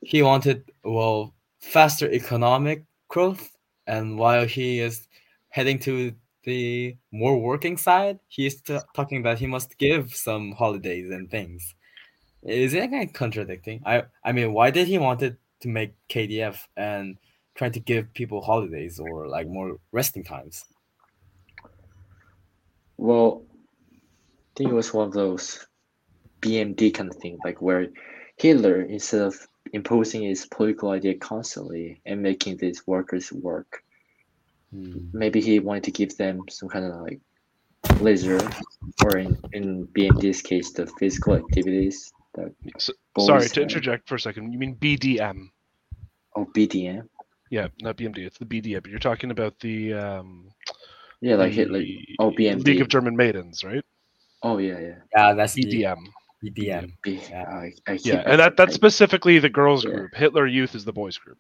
he 0.02 0.22
wanted 0.22 0.70
well 0.84 1.34
faster 1.62 2.12
economic 2.12 2.84
growth, 3.08 3.56
and 3.88 4.18
while 4.18 4.46
he 4.46 4.80
is 4.80 5.08
heading 5.50 5.80
to 5.80 6.14
the 6.44 6.98
more 7.12 7.38
working 7.40 7.78
side, 7.78 8.20
he's 8.28 8.62
t- 8.62 8.78
talking 8.96 9.20
about 9.20 9.40
he 9.40 9.48
must 9.48 9.78
give 9.78 10.16
some 10.16 10.54
holidays 10.54 11.10
and 11.10 11.30
things. 11.30 11.76
Is 12.44 12.74
it 12.74 12.90
kind 12.90 13.08
of 13.08 13.14
contradicting? 13.14 13.82
I 13.86 14.04
I 14.24 14.32
mean, 14.32 14.54
why 14.54 14.72
did 14.72 14.88
he 14.88 14.98
wanted 14.98 15.38
to 15.62 15.68
make 15.68 15.94
KDF 16.10 16.68
and 16.76 17.18
trying 17.56 17.74
to 17.74 17.80
give 17.80 18.14
people 18.14 18.42
holidays 18.42 19.00
or 19.00 19.28
like 19.28 19.48
more 19.48 19.78
resting 19.92 20.24
times? 20.24 20.66
Well, 22.98 23.44
I 23.94 24.52
think 24.56 24.72
it 24.72 24.76
was 24.76 24.94
one 24.94 25.08
of 25.08 25.14
those 25.14 25.68
BMD 26.42 26.94
kind 26.94 27.10
of 27.10 27.18
thing, 27.18 27.38
like 27.44 27.62
where 27.62 27.88
Hitler, 28.38 28.82
instead 28.82 29.22
of 29.22 29.36
imposing 29.74 30.24
his 30.24 30.46
political 30.46 30.90
idea 30.90 31.16
constantly 31.18 32.02
and 32.06 32.22
making 32.22 32.58
these 32.58 32.86
workers 32.88 33.32
work, 33.32 33.84
maybe 34.72 35.42
he 35.42 35.60
wanted 35.60 35.84
to 35.86 35.92
give 35.92 36.16
them 36.18 36.46
some 36.50 36.70
kind 36.70 36.86
of 36.86 37.02
like 37.02 37.20
leisure, 38.00 38.40
or 39.04 39.18
in, 39.18 39.38
in 39.54 39.88
BMD's 39.88 40.42
case, 40.42 40.72
the 40.72 40.88
physical 41.00 41.36
activities 41.36 42.14
that 42.36 42.54
So, 42.78 42.94
boys 43.16 43.26
sorry 43.26 43.50
to 43.50 43.62
interject 43.62 44.08
for 44.08 44.16
a 44.16 44.20
second. 44.20 44.54
You 44.54 44.60
mean 44.60 44.76
BDM? 44.76 45.50
Oh, 46.36 46.46
BDM? 46.56 47.08
Yeah, 47.50 47.68
not 47.82 47.98
BMD. 47.98 48.20
It's 48.20 48.38
the 48.38 48.46
BDM. 48.46 48.82
But 48.82 48.92
you're 48.92 49.00
talking 49.00 49.32
about 49.32 49.60
the 49.60 49.94
um, 49.94 50.50
Yeah, 51.20 51.36
like 51.36 51.52
Hitler. 51.52 51.80
the 51.80 52.00
Oh, 52.20 52.32
BMD. 52.32 52.66
League 52.66 52.82
of 52.82 52.88
German 52.88 53.16
Maidens, 53.18 53.64
right? 53.64 53.84
Oh, 54.42 54.58
yeah, 54.58 54.80
yeah. 54.80 54.96
Yeah, 55.16 55.34
that's 55.34 55.54
the 55.54 55.66
BDM. 55.66 55.98
BDM. 56.44 56.94
B- 57.04 57.22
Yeah. 57.30 57.44
I, 57.44 57.74
I 57.88 58.00
Yeah, 58.04 58.24
and 58.26 58.40
that 58.40 58.56
that's 58.58 58.74
specifically 58.74 59.38
the 59.40 59.50
girls 59.50 59.84
Yeah. 59.84 59.92
group. 59.92 60.16
Hitler 60.16 60.48
Youth 60.48 60.74
is 60.74 60.86
the 60.86 60.94
boys 60.94 61.18
group. 61.18 61.38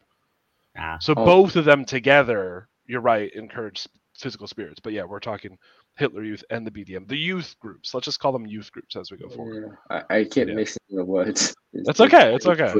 Ah, 0.77 0.97
So 0.99 1.13
Oh. 1.15 1.25
both 1.25 1.55
of 1.55 1.65
them 1.65 1.85
together, 1.85 2.67
you're 2.87 3.01
right, 3.01 3.31
encourage 3.33 3.87
physical 4.17 4.47
spirits. 4.47 4.79
But 4.79 4.93
yeah, 4.93 5.03
we're 5.03 5.19
talking 5.19 5.57
Hitler 5.97 6.23
Youth 6.23 6.43
and 6.49 6.65
the 6.65 6.71
BDM, 6.71 7.07
the 7.07 7.17
youth 7.17 7.55
groups. 7.59 7.93
Let's 7.93 8.05
just 8.05 8.19
call 8.19 8.31
them 8.31 8.45
youth 8.45 8.71
groups 8.71 8.95
as 8.95 9.11
we 9.11 9.17
go 9.17 9.29
forward. 9.29 9.77
Yeah, 9.89 10.01
I, 10.09 10.17
I 10.17 10.23
keep 10.25 10.47
Yeah. 10.47 10.55
mixing 10.55 10.79
the 10.89 11.05
words. 11.05 11.53
It's 11.73 11.87
That's 11.87 12.01
okay, 12.01 12.35
it's 12.35 12.45
okay. 12.45 12.73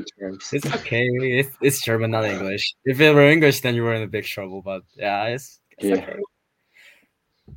it's 0.53 0.65
okay. 0.75 1.07
It's, 1.07 1.55
it's 1.61 1.81
German, 1.81 2.11
not 2.11 2.25
English. 2.25 2.73
If 2.85 2.99
it 2.99 3.13
were 3.13 3.29
English, 3.29 3.61
then 3.61 3.75
you 3.75 3.83
were 3.83 3.93
in 3.93 4.01
a 4.03 4.07
big 4.07 4.25
trouble. 4.25 4.61
But 4.61 4.83
yeah, 4.95 5.25
it's, 5.27 5.59
it's 5.77 5.87
Yeah. 5.89 5.95
okay. 6.03 6.19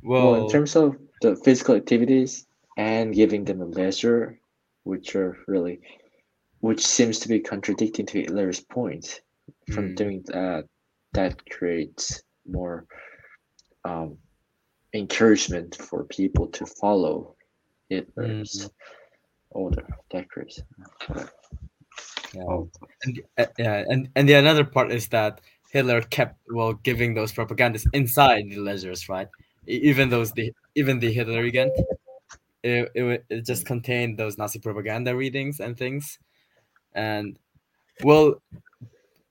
Well, 0.01 0.31
Well, 0.31 0.45
in 0.45 0.49
terms 0.49 0.75
of 0.75 0.97
the 1.21 1.35
physical 1.37 1.75
activities 1.75 2.45
and 2.77 3.13
giving 3.13 3.45
them 3.45 3.61
a 3.61 3.65
leisure, 3.65 4.39
which 4.83 5.15
are 5.15 5.37
really, 5.47 5.79
which 6.59 6.85
seems 6.85 7.19
to 7.19 7.27
be 7.27 7.39
contradicting 7.39 8.05
to 8.07 8.21
Hitler's 8.21 8.59
point 8.59 9.21
from 9.73 9.89
Mm. 9.89 9.95
doing 9.95 10.23
that 10.27 10.65
that 11.13 11.49
creates 11.49 12.21
more 12.47 12.85
um, 13.83 14.17
encouragement 14.93 15.75
for 15.75 16.03
people 16.05 16.47
to 16.47 16.65
follow 16.65 17.35
Hitler's 17.89 18.69
order. 19.51 19.85
That 20.11 20.29
creates. 20.29 20.61
Yeah. 22.33 22.43
Oh, 22.49 22.69
And, 23.03 23.21
uh, 23.37 23.45
yeah, 23.57 23.83
and 23.87 24.09
and 24.15 24.27
the 24.27 24.33
another 24.33 24.65
part 24.65 24.91
is 24.91 25.07
that 25.09 25.39
Hitler 25.71 26.01
kept 26.01 26.39
well 26.49 26.73
giving 26.73 27.13
those 27.13 27.31
propagandas 27.31 27.85
inside 27.93 28.49
the 28.49 28.57
ledgers, 28.57 29.07
right? 29.07 29.29
Even 29.67 30.09
those 30.09 30.31
the 30.33 30.51
even 30.75 30.99
the 30.99 31.15
Hitlerjugend, 31.15 31.71
it, 32.63 32.91
it 32.93 33.25
it 33.29 33.45
just 33.45 33.65
contained 33.65 34.17
those 34.17 34.37
Nazi 34.37 34.59
propaganda 34.59 35.15
readings 35.15 35.59
and 35.59 35.77
things, 35.77 36.19
and 36.93 37.39
well, 38.03 38.41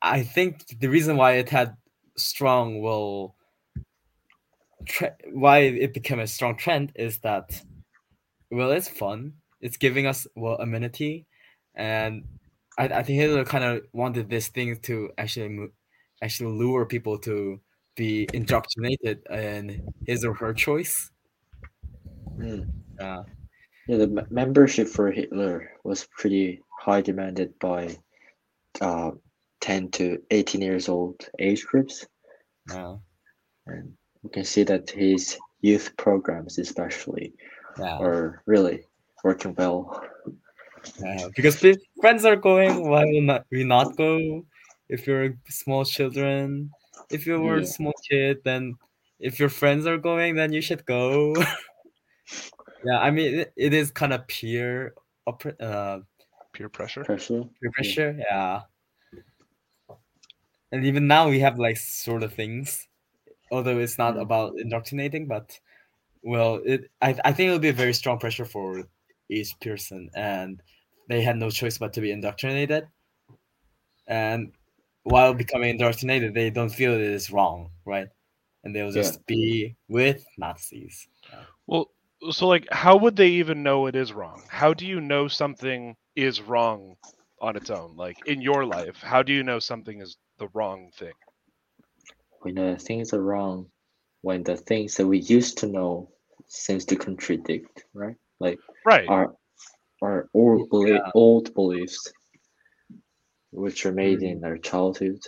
I 0.01 0.23
think 0.23 0.79
the 0.81 0.89
reason 0.89 1.17
why 1.17 1.33
it 1.33 1.51
had 1.51 1.77
strong 2.17 2.81
will 2.81 3.37
tre- 4.87 5.15
why 5.33 5.59
it 5.61 5.93
became 5.95 6.21
a 6.21 6.27
strong 6.27 6.57
trend 6.57 6.93
is 6.95 7.19
that 7.21 7.63
well, 8.51 8.73
it's 8.73 8.89
fun. 8.89 9.35
It's 9.61 9.77
giving 9.79 10.07
us 10.07 10.27
well 10.37 10.57
amenity, 10.59 11.27
and 11.75 12.27
I, 12.79 12.85
I 12.89 13.03
think 13.03 13.21
Hitler 13.21 13.45
kind 13.45 13.65
of 13.65 13.87
wanted 13.93 14.31
this 14.31 14.49
thing 14.49 14.79
to 14.83 15.13
actually 15.19 15.69
actually 16.23 16.53
lure 16.59 16.87
people 16.87 17.19
to 17.21 17.61
be 17.97 18.31
indoctrinated 18.35 19.27
in 19.31 19.85
his 20.07 20.25
or 20.25 20.35
her 20.35 20.55
choice. 20.55 21.11
mm. 22.39 22.69
Uh, 22.99 23.25
Yeah, 23.87 23.97
the 23.99 24.05
m- 24.21 24.27
membership 24.31 24.89
for 24.89 25.11
Hitler 25.11 25.73
was 25.85 26.07
pretty 26.19 26.63
high 26.81 27.01
demanded 27.01 27.59
by 27.59 27.97
uh, 28.81 29.13
10 29.65 29.91
to 29.93 30.21
18 30.31 30.61
years 30.61 30.91
old 30.91 31.27
age 31.39 31.65
groups. 31.65 32.07
uh, 32.71 32.97
And 33.67 33.97
we 34.23 34.29
can 34.29 34.45
see 34.45 34.63
that 34.65 34.91
his 34.91 35.39
youth 35.63 35.97
programs, 35.97 36.59
especially, 36.59 37.33
yeah, 37.81 37.97
are 37.97 38.43
really 38.45 38.85
working 39.25 39.55
well. 39.57 40.05
yeah, 41.01 41.29
because 41.35 41.57
pe- 41.57 41.81
friends 41.99 42.27
are 42.27 42.37
going, 42.37 42.87
why 42.87 43.07
will 43.07 43.23
not 43.23 43.47
we 43.51 43.65
not 43.65 43.97
go? 43.97 44.45
If 44.91 45.07
you're 45.07 45.33
small 45.49 45.87
children, 45.87 46.69
if 47.09 47.27
you 47.27 47.41
were 47.41 47.65
a 47.65 47.67
small 47.67 47.97
kid, 48.11 48.45
then 48.45 48.77
if 49.19 49.41
your 49.41 49.49
friends 49.49 49.87
are 49.87 49.97
going, 49.97 50.37
then 50.37 50.53
you 50.53 50.61
should 50.61 50.85
go. 50.85 51.33
yeah, 52.85 53.01
I 53.01 53.11
mean 53.11 53.41
it, 53.41 53.53
it 53.57 53.73
is 53.73 53.91
kind 53.91 54.13
of 54.13 54.29
peer, 54.29 54.93
uh, 55.27 56.01
Peer 56.53 56.69
pressure. 56.69 57.05
Pressure. 57.05 57.49
peer 57.61 57.71
pressure. 57.73 58.13
Yeah. 58.29 58.69
And 60.75 60.85
even 60.87 61.07
now 61.07 61.29
we 61.31 61.41
have 61.41 61.59
like 61.59 61.79
sort 61.79 62.23
of 62.25 62.35
things, 62.35 62.89
although 63.51 63.79
it's 63.79 63.99
not 63.99 64.17
Mm. 64.17 64.23
about 64.23 64.55
indoctrinating, 64.59 65.29
but 65.29 65.61
well, 66.23 66.57
it 66.67 66.91
I, 67.03 67.11
I 67.25 67.33
think 67.33 67.49
it'll 67.49 67.59
be 67.61 67.71
a 67.71 67.75
very 67.75 67.95
strong 67.95 68.19
pressure 68.19 68.47
for 68.47 68.85
each 69.31 69.59
person, 69.61 70.11
and 70.15 70.63
they 71.09 71.23
had 71.23 71.39
no 71.39 71.51
choice 71.51 71.79
but 71.79 71.95
to 71.95 72.03
be 72.03 72.13
indoctrinated. 72.13 72.89
And 74.07 74.53
while 75.03 75.35
becoming 75.35 75.71
indoctrinated, 75.71 76.35
they 76.35 76.51
don't 76.51 76.71
feel 76.71 76.95
it 76.95 77.01
is 77.03 77.31
wrong, 77.31 77.73
right? 77.85 78.09
And 78.65 78.75
they'll 78.75 78.93
Yeah. 78.93 79.13
just 79.13 79.25
be 79.27 79.77
with 79.89 80.27
Nazis. 80.39 81.09
Well, 81.67 81.91
so 82.31 82.49
like, 82.49 82.67
how 82.71 82.97
would 82.97 83.17
they 83.17 83.29
even 83.29 83.63
know 83.63 83.87
it 83.87 83.97
is 83.97 84.13
wrong? 84.13 84.47
How 84.49 84.73
do 84.75 84.87
you 84.87 85.01
know 85.01 85.29
something 85.29 85.97
is 86.17 86.41
wrong 86.41 86.97
on 87.41 87.57
its 87.57 87.71
own? 87.71 87.97
Like 87.97 88.23
in 88.27 88.41
your 88.41 88.65
life, 88.65 88.97
how 89.03 89.23
do 89.23 89.33
you 89.33 89.43
know 89.43 89.59
something 89.59 90.01
is 90.01 90.17
the 90.39 90.49
wrong 90.55 90.91
thing? 90.99 91.15
When 92.41 92.55
the 92.57 92.77
things 92.77 93.13
are 93.13 93.23
wrong, 93.23 93.71
when 94.23 94.43
the 94.43 94.57
things 94.57 94.97
that 94.97 95.07
we 95.07 95.19
used 95.19 95.59
to 95.59 95.67
know 95.67 96.11
seems 96.47 96.85
to 96.87 96.97
contradict, 96.97 97.85
right? 97.95 98.17
Like 98.41 98.59
Right. 98.85 99.09
our 99.09 99.35
our 100.03 100.29
old, 100.35 100.69
belie- 100.69 101.11
old 101.15 101.55
beliefs, 101.55 102.13
which 103.53 103.87
are 103.87 103.93
made 103.93 104.21
Mm. 104.21 104.33
in 104.33 104.45
our 104.45 104.59
childhood. 104.59 105.21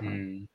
Mm. 0.00 0.46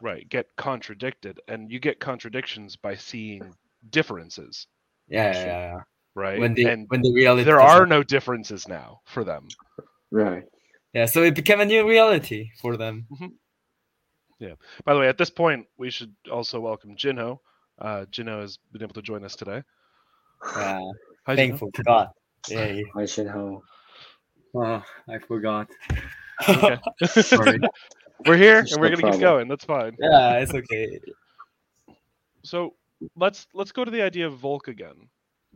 Right. 0.00 0.26
Get 0.28 0.54
contradicted, 0.56 1.40
and 1.48 1.70
you 1.70 1.78
get 1.80 2.00
contradictions 2.00 2.76
by 2.76 2.94
seeing 2.94 3.54
differences. 3.90 4.66
Yeah, 5.08 5.32
yeah, 5.32 5.44
yeah. 5.44 5.80
Right. 6.14 6.38
When 6.38 6.54
the 6.54 6.64
and 6.64 6.88
when 6.88 7.02
the 7.02 7.12
reality 7.12 7.44
there 7.44 7.60
are 7.60 7.84
no 7.86 8.02
differences 8.02 8.66
now 8.68 9.00
for 9.04 9.24
them. 9.24 9.48
Right. 10.10 10.44
Yeah, 10.96 11.04
so 11.06 11.22
it 11.22 11.34
became 11.34 11.60
a 11.60 11.64
new 11.66 11.86
reality 11.86 12.50
for 12.60 12.76
them. 12.78 13.06
Yeah. 14.38 14.54
By 14.84 14.94
the 14.94 15.00
way, 15.00 15.08
at 15.08 15.18
this 15.18 15.28
point, 15.30 15.66
we 15.76 15.90
should 15.90 16.14
also 16.32 16.60
welcome 16.60 16.96
Jinho. 16.96 17.38
Uh, 17.78 18.06
Jinho 18.10 18.40
has 18.40 18.58
been 18.72 18.82
able 18.82 18.94
to 18.94 19.02
join 19.02 19.24
us 19.24 19.36
today. 19.36 19.62
Yeah, 20.56 20.80
Hi, 21.26 21.34
Jinho. 21.34 21.36
thankful 21.36 21.70
to 21.72 21.82
God. 21.82 22.08
Yeah. 22.48 22.80
I 22.96 23.04
should 23.06 23.26
know. 23.26 23.62
Oh, 24.54 24.82
I 25.08 25.18
forgot. 25.18 25.68
Okay. 26.48 26.78
Sorry. 27.06 27.58
we're 28.26 28.36
here 28.36 28.60
It's 28.60 28.72
and 28.72 28.80
we're 28.80 28.90
no 28.90 28.96
gonna 28.96 29.12
keep 29.12 29.20
going. 29.20 29.48
That's 29.48 29.64
fine. 29.64 29.96
yeah, 29.98 30.38
it's 30.38 30.52
okay. 30.54 31.00
So 32.42 32.74
let's 33.16 33.46
let's 33.54 33.72
go 33.72 33.84
to 33.84 33.90
the 33.90 34.02
idea 34.02 34.26
of 34.26 34.34
Volk 34.38 34.68
again, 34.68 35.08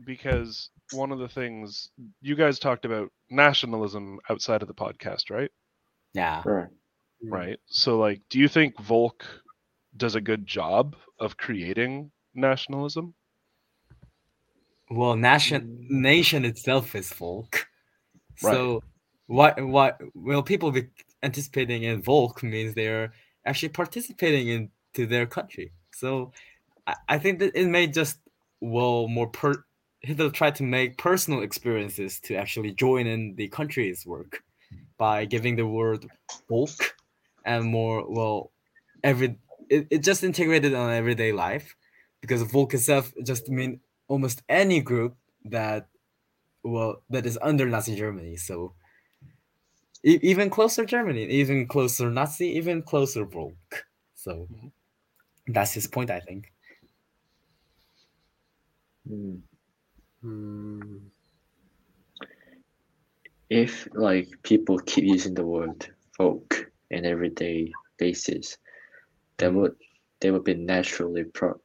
because 0.04 0.70
one 0.92 1.12
of 1.12 1.18
the 1.18 1.28
things 1.28 1.90
you 2.20 2.34
guys 2.34 2.58
talked 2.58 2.84
about 2.84 3.10
nationalism 3.30 4.18
outside 4.28 4.62
of 4.62 4.68
the 4.68 4.74
podcast, 4.74 5.30
right? 5.30 5.50
Yeah. 6.14 6.42
Right. 6.44 6.68
Mm-hmm. 7.24 7.32
Right. 7.32 7.60
So 7.66 7.98
like, 7.98 8.22
do 8.30 8.38
you 8.38 8.48
think 8.48 8.78
Volk 8.80 9.24
does 9.96 10.14
a 10.14 10.20
good 10.20 10.46
job 10.46 10.96
of 11.18 11.36
creating 11.36 12.10
nationalism? 12.34 13.14
Well, 14.90 15.16
nation 15.16 15.86
nation 15.88 16.44
itself 16.44 16.94
is 16.94 17.12
folk. 17.12 17.66
So 18.36 18.82
why 19.26 19.52
why 19.52 19.92
well 20.14 20.42
people 20.42 20.72
be 20.72 20.88
anticipating 21.22 21.84
in 21.84 22.02
Volk 22.02 22.42
means 22.42 22.74
they're 22.74 23.12
actually 23.46 23.68
participating 23.68 24.48
into 24.48 25.06
their 25.06 25.26
country. 25.26 25.72
So 25.92 26.32
I, 26.86 26.96
I 27.08 27.18
think 27.18 27.38
that 27.38 27.54
it 27.54 27.66
may 27.66 27.86
just 27.86 28.18
well 28.60 29.06
more 29.06 29.28
per 29.28 29.64
Hitler 30.00 30.30
tried 30.30 30.54
to 30.56 30.62
make 30.62 30.98
personal 30.98 31.42
experiences 31.42 32.20
to 32.20 32.34
actually 32.34 32.72
join 32.72 33.06
in 33.06 33.34
the 33.36 33.48
country's 33.48 34.06
work 34.06 34.42
by 34.98 35.24
giving 35.24 35.56
the 35.56 35.66
word 35.66 36.06
Volk 36.48 36.96
and 37.44 37.66
more 37.66 38.06
well 38.08 38.52
every 39.04 39.36
it, 39.70 39.86
it 39.90 39.98
just 40.04 40.24
integrated 40.24 40.74
on 40.74 40.92
everyday 40.92 41.32
life 41.32 41.76
because 42.20 42.42
Volk 42.42 42.74
itself 42.74 43.12
just 43.24 43.48
mean 43.48 43.80
almost 44.08 44.42
any 44.48 44.80
group 44.80 45.16
that 45.46 45.88
well 46.64 47.02
that 47.10 47.26
is 47.26 47.38
under 47.42 47.66
Nazi 47.68 47.96
Germany. 47.96 48.36
So 48.36 48.74
e- 50.04 50.18
even 50.22 50.50
closer 50.50 50.84
Germany, 50.84 51.24
even 51.26 51.66
closer 51.66 52.10
Nazi, 52.10 52.46
even 52.48 52.82
closer 52.82 53.24
Volk. 53.24 53.86
So 54.14 54.46
Mhm. 54.50 54.72
that's 55.48 55.72
his 55.74 55.86
point, 55.88 56.10
I 56.10 56.20
think. 56.20 56.52
Mm. 59.08 59.42
Hmm. 60.22 60.98
If 63.48 63.88
like 63.94 64.28
people 64.42 64.78
keep 64.78 65.04
using 65.04 65.34
the 65.34 65.44
word 65.46 65.86
folk 66.16 66.70
in 66.90 67.04
everyday 67.04 67.72
basis, 67.98 68.56
they 69.38 69.48
would 69.48 69.74
they 70.20 70.30
would 70.30 70.44
be 70.44 70.54
naturally 70.54 71.24
pro 71.24 71.60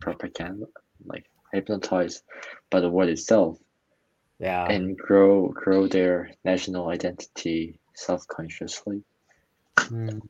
propaganda 0.00 0.66
like 1.06 1.24
hypnotized 1.52 2.22
by 2.70 2.80
the 2.80 2.90
word 2.90 3.08
itself 3.08 3.56
Yeah. 4.40 4.66
and 4.66 4.96
grow 4.98 5.48
grow 5.48 5.86
their 5.86 6.30
national 6.44 6.88
identity 6.88 7.78
self-consciously 7.94 9.02
Mm. 9.78 10.20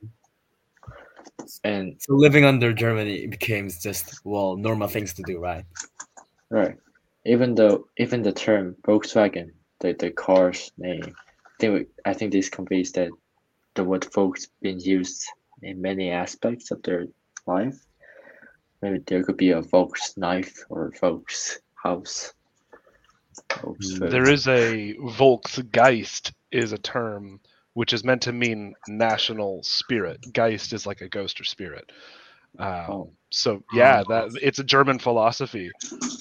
and 1.65 1.97
So 2.01 2.15
living 2.15 2.45
under 2.45 2.73
Germany 2.73 3.27
became 3.27 3.69
just 3.71 4.21
well 4.25 4.57
normal 4.57 4.89
things 4.89 5.15
to 5.15 5.23
do, 5.23 5.39
right? 5.39 5.65
right 6.51 6.77
even 7.25 7.55
though 7.55 7.87
even 7.97 8.23
the 8.23 8.33
term 8.33 8.77
volkswagen 8.83 9.51
the, 9.81 9.93
the 9.95 10.11
car's 10.11 10.71
name 10.79 11.15
I 11.37 11.51
think, 11.59 11.89
I 12.05 12.13
think 12.13 12.33
this 12.33 12.49
conveys 12.49 12.93
that 12.93 13.11
the 13.75 13.85
word 13.85 14.05
folks 14.05 14.49
being 14.61 14.81
used 14.81 15.25
in 15.63 15.81
many 15.81 16.11
aspects 16.11 16.71
of 16.71 16.83
their 16.83 17.07
life 17.47 17.79
maybe 18.81 18.99
there 19.07 19.23
could 19.23 19.37
be 19.37 19.51
a 19.51 19.63
folks 19.63 20.17
knife 20.17 20.65
or 20.69 20.93
folks 20.93 21.59
house 21.75 22.33
folks 23.51 23.97
food. 23.97 24.11
There 24.11 24.31
is 24.31 24.47
a 24.49 24.95
Volksgeist 24.95 26.33
is 26.51 26.73
a 26.73 26.79
term 26.79 27.41
which 27.75 27.93
is 27.93 28.05
meant 28.05 28.23
to 28.23 28.33
mean 28.33 28.75
national 28.87 29.63
spirit. 29.63 30.21
Geist 30.33 30.73
is 30.73 30.87
like 30.87 31.01
a 31.01 31.09
ghost 31.09 31.41
or 31.41 31.45
spirit. 31.45 31.91
Um, 32.59 32.87
Oh. 32.89 33.11
So 33.31 33.63
yeah, 33.73 34.03
that 34.09 34.39
it's 34.43 34.59
a 34.59 34.65
German 34.65 34.99
philosophy 34.99 35.71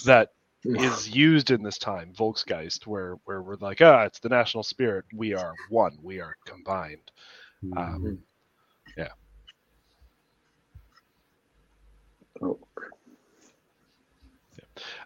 that 0.05 0.29
is 0.63 1.09
used 1.09 1.51
in 1.51 1.63
this 1.63 1.77
time 1.77 2.13
Volksgeist, 2.13 2.85
where 2.85 3.17
where 3.25 3.41
we're 3.41 3.55
like, 3.55 3.81
ah, 3.81 4.03
it's 4.03 4.19
the 4.19 4.29
national 4.29 4.63
spirit. 4.63 5.05
We 5.13 5.33
are 5.33 5.53
one. 5.69 5.97
We 6.01 6.19
are 6.19 6.35
combined. 6.45 7.11
Um, 7.63 7.71
mm-hmm. 7.71 8.05
Um, 8.07 8.19
yeah. 8.97 9.07
Oh. 12.41 12.59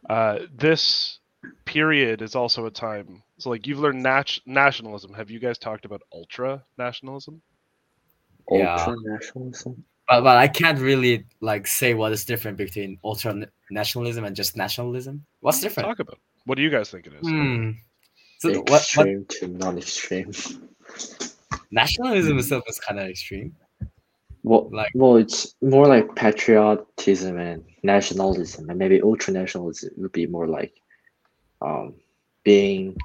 Uh, 0.09 0.39
this 0.55 1.19
period 1.65 2.21
is 2.21 2.35
also 2.35 2.65
a 2.65 2.71
time. 2.71 3.23
So, 3.37 3.49
like, 3.49 3.67
you've 3.67 3.79
learned 3.79 4.03
nat- 4.03 4.39
nationalism. 4.45 5.13
Have 5.13 5.29
you 5.29 5.39
guys 5.39 5.57
talked 5.57 5.85
about 5.85 6.01
ultra 6.13 6.63
nationalism? 6.77 7.41
Ultra 8.49 8.95
nationalism. 9.03 9.83
But, 10.07 10.21
but 10.21 10.37
I 10.37 10.47
can't 10.47 10.79
really 10.79 11.25
like 11.41 11.65
say 11.67 11.93
what 11.93 12.11
is 12.11 12.25
different 12.25 12.57
between 12.57 12.99
ultra 13.03 13.47
nationalism 13.71 14.23
and 14.25 14.35
just 14.35 14.55
nationalism. 14.55 15.25
What's 15.39 15.61
different? 15.61 15.89
Talk 15.89 15.99
about. 15.99 16.19
What 16.45 16.55
do 16.55 16.61
you 16.61 16.69
guys 16.69 16.89
think 16.91 17.07
it 17.07 17.13
is? 17.13 17.27
Hmm. 17.27 17.71
So 18.39 18.49
what, 18.49 18.69
what 18.69 18.81
Extreme 18.81 19.25
to 19.29 19.47
non-extreme. 19.47 20.31
nationalism 21.71 22.37
itself 22.37 22.63
is 22.67 22.79
kind 22.79 22.99
of 22.99 23.07
extreme. 23.07 23.55
Well, 24.43 24.69
Like- 24.71 24.91
well, 24.93 25.15
it's 25.15 25.55
more 25.61 25.87
like 25.87 26.13
patriotism 26.15 27.39
and 27.39 27.63
nationalism, 27.81 28.69
and 28.69 28.77
maybe 28.77 29.01
ultra 29.01 29.33
nationalism 29.33 29.89
would 29.97 30.11
be 30.11 30.27
more 30.27 30.47
like, 30.47 30.73
um, 31.61 31.95
being, 32.43 32.95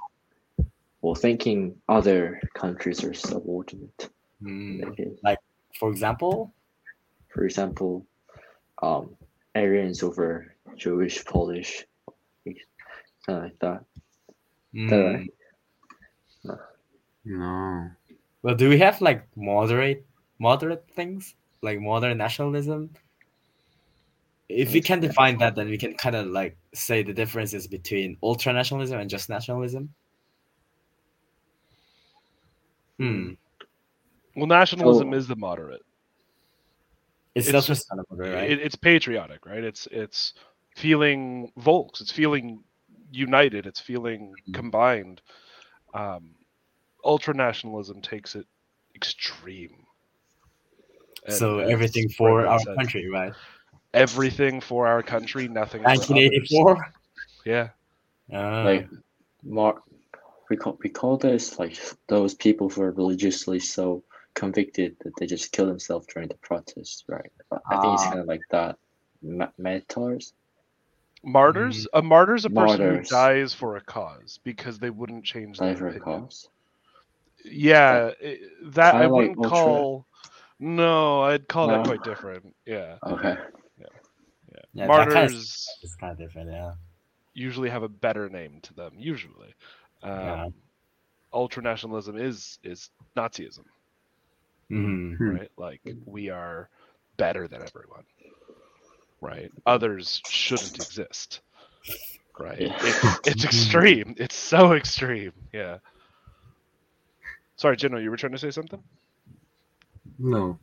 well, 1.00 1.14
thinking 1.14 1.76
other 1.88 2.42
countries 2.54 3.02
are 3.04 3.14
subordinate. 3.14 4.10
Hmm. 4.42 4.80
Maybe. 4.80 5.16
For 5.78 5.88
example, 5.90 6.52
For 7.32 7.44
example, 7.44 8.06
um, 8.82 9.16
Aryans 9.54 10.02
over 10.02 10.54
Jewish, 10.76 11.24
Polish, 11.24 11.84
something 13.24 13.42
like 13.44 13.58
that. 13.60 13.84
right? 14.74 15.30
No. 17.24 17.90
well, 18.42 18.54
do 18.54 18.68
we 18.68 18.78
have 18.78 19.00
like 19.00 19.26
moderate 19.36 20.06
moderate 20.38 20.88
things 20.94 21.34
like 21.62 21.80
modern 21.80 22.16
nationalism? 22.18 22.90
If 24.48 24.72
we 24.72 24.80
can 24.80 24.98
define 25.00 25.38
that, 25.38 25.54
then 25.54 25.68
we 25.68 25.78
can 25.78 25.94
kind 25.94 26.16
of 26.16 26.26
like 26.26 26.56
say 26.74 27.02
the 27.02 27.12
differences 27.12 27.66
between 27.68 28.16
ultra 28.22 28.52
nationalism 28.52 28.98
and 28.98 29.08
just 29.08 29.28
nationalism. 29.28 29.94
Hmm. 32.98 33.32
Well, 34.34 34.46
nationalism 34.46 35.12
Oh. 35.12 35.16
is 35.16 35.28
the 35.28 35.36
moderate. 35.36 35.82
It's, 37.34 37.48
It's 37.48 37.66
just- 37.66 37.88
kind 37.88 38.00
of 38.00 38.06
moderate, 38.10 38.34
right? 38.34 38.50
It, 38.50 38.60
it's 38.60 38.74
patriotic, 38.76 39.46
right? 39.46 39.62
It's 39.62 39.86
it's 39.90 40.34
feeling 40.76 41.52
volks. 41.56 42.00
It's 42.00 42.12
feeling 42.12 42.62
united. 43.12 43.66
It's 43.66 43.80
feeling 43.80 44.32
Mm-hmm. 44.32 44.52
combined. 44.52 45.20
Um, 45.94 46.30
ultra 47.04 47.34
nationalism 47.34 48.00
takes 48.02 48.34
it 48.36 48.46
extreme. 48.94 49.86
And 51.26 51.34
so 51.34 51.58
everything 51.58 52.08
for 52.10 52.46
our 52.46 52.58
said, 52.60 52.76
country, 52.76 53.08
right? 53.10 53.32
Everything 53.94 54.60
for 54.60 54.86
our 54.86 55.02
country. 55.02 55.48
Nothing. 55.48 55.82
1984. 55.82 56.92
Yeah. 57.44 57.68
Uh, 58.32 58.64
like 58.64 58.88
Mark, 59.42 59.82
we 60.48 60.56
call 60.56 60.78
we 60.82 60.90
call 60.90 61.16
this 61.16 61.58
like 61.58 61.76
those 62.08 62.34
people 62.34 62.68
who 62.68 62.82
are 62.82 62.92
religiously 62.92 63.58
so 63.58 64.02
convicted 64.34 64.96
that 65.04 65.12
they 65.18 65.26
just 65.26 65.52
kill 65.52 65.66
themselves 65.66 66.06
during 66.06 66.28
the 66.28 66.34
protest, 66.36 67.04
right? 67.08 67.30
I 67.50 67.80
think 67.80 67.94
it's 67.94 68.02
Ah. 68.04 68.08
kind 68.08 68.20
of 68.20 68.26
like 68.26 68.42
that. 68.50 68.78
Ma- 69.22 69.50
Metars. 69.58 70.32
Martyrs. 71.22 71.86
A 71.92 72.00
martyr 72.00 72.34
is 72.34 72.44
a 72.46 72.50
person 72.50 72.78
Martyrs. 72.86 73.10
who 73.10 73.14
dies 73.14 73.52
for 73.52 73.76
a 73.76 73.80
cause 73.82 74.38
because 74.42 74.78
they 74.78 74.88
wouldn't 74.90 75.24
change 75.24 75.58
their 75.58 75.74
Die 75.74 75.78
for 75.78 75.86
a 75.88 75.90
opinion. 75.90 76.22
cause. 76.22 76.48
Yeah, 77.44 78.12
i- 78.22 78.38
that 78.64 78.94
I 78.94 79.00
Kinda 79.02 79.14
wouldn't 79.14 79.36
ultra- 79.38 79.50
call. 79.50 80.06
No, 80.58 81.22
I'd 81.22 81.48
call 81.48 81.68
that 81.68 81.84
quite 81.86 82.02
different. 82.04 82.54
Yeah, 82.66 82.98
Okay. 83.02 83.36
yeah, 83.78 83.86
that 84.74 84.86
kind 84.86 84.90
of 84.90 85.14
martyrs 85.14 85.68
is 85.82 85.94
kind 85.96 86.12
of 86.12 86.18
different. 86.18 86.50
Yeah. 86.50 86.74
usually 87.32 87.70
have 87.70 87.82
a 87.84 87.88
better 87.88 88.28
name 88.28 88.60
to 88.60 88.74
them. 88.74 88.92
Usually, 88.98 89.54
um, 90.02 90.10
Yeah. 90.18 90.48
ultra 91.32 91.62
nationalism 91.62 92.16
is 92.16 92.58
is 92.62 92.90
Nazism, 93.16 93.64
hmm 94.70 95.14
Hmm. 95.14 95.30
right? 95.36 95.50
Like 95.56 95.80
we 96.06 96.30
are 96.30 96.68
better 97.16 97.48
than 97.48 97.62
everyone, 97.62 98.04
right? 99.20 99.50
Others 99.66 100.22
shouldn't 100.28 100.76
exist, 100.76 101.40
right? 102.38 102.60
Yeah. 102.60 102.78
It's, 102.80 103.20
it's 103.26 103.44
extreme. 103.44 104.14
It's 104.16 104.36
so 104.36 104.72
extreme. 104.72 105.32
Yeah. 105.52 105.78
Sorry, 107.56 107.76
Jinho, 107.76 108.02
you 108.02 108.10
were 108.10 108.16
trying 108.16 108.32
to 108.32 108.38
say 108.38 108.50
something? 108.50 108.82
No. 110.18 110.58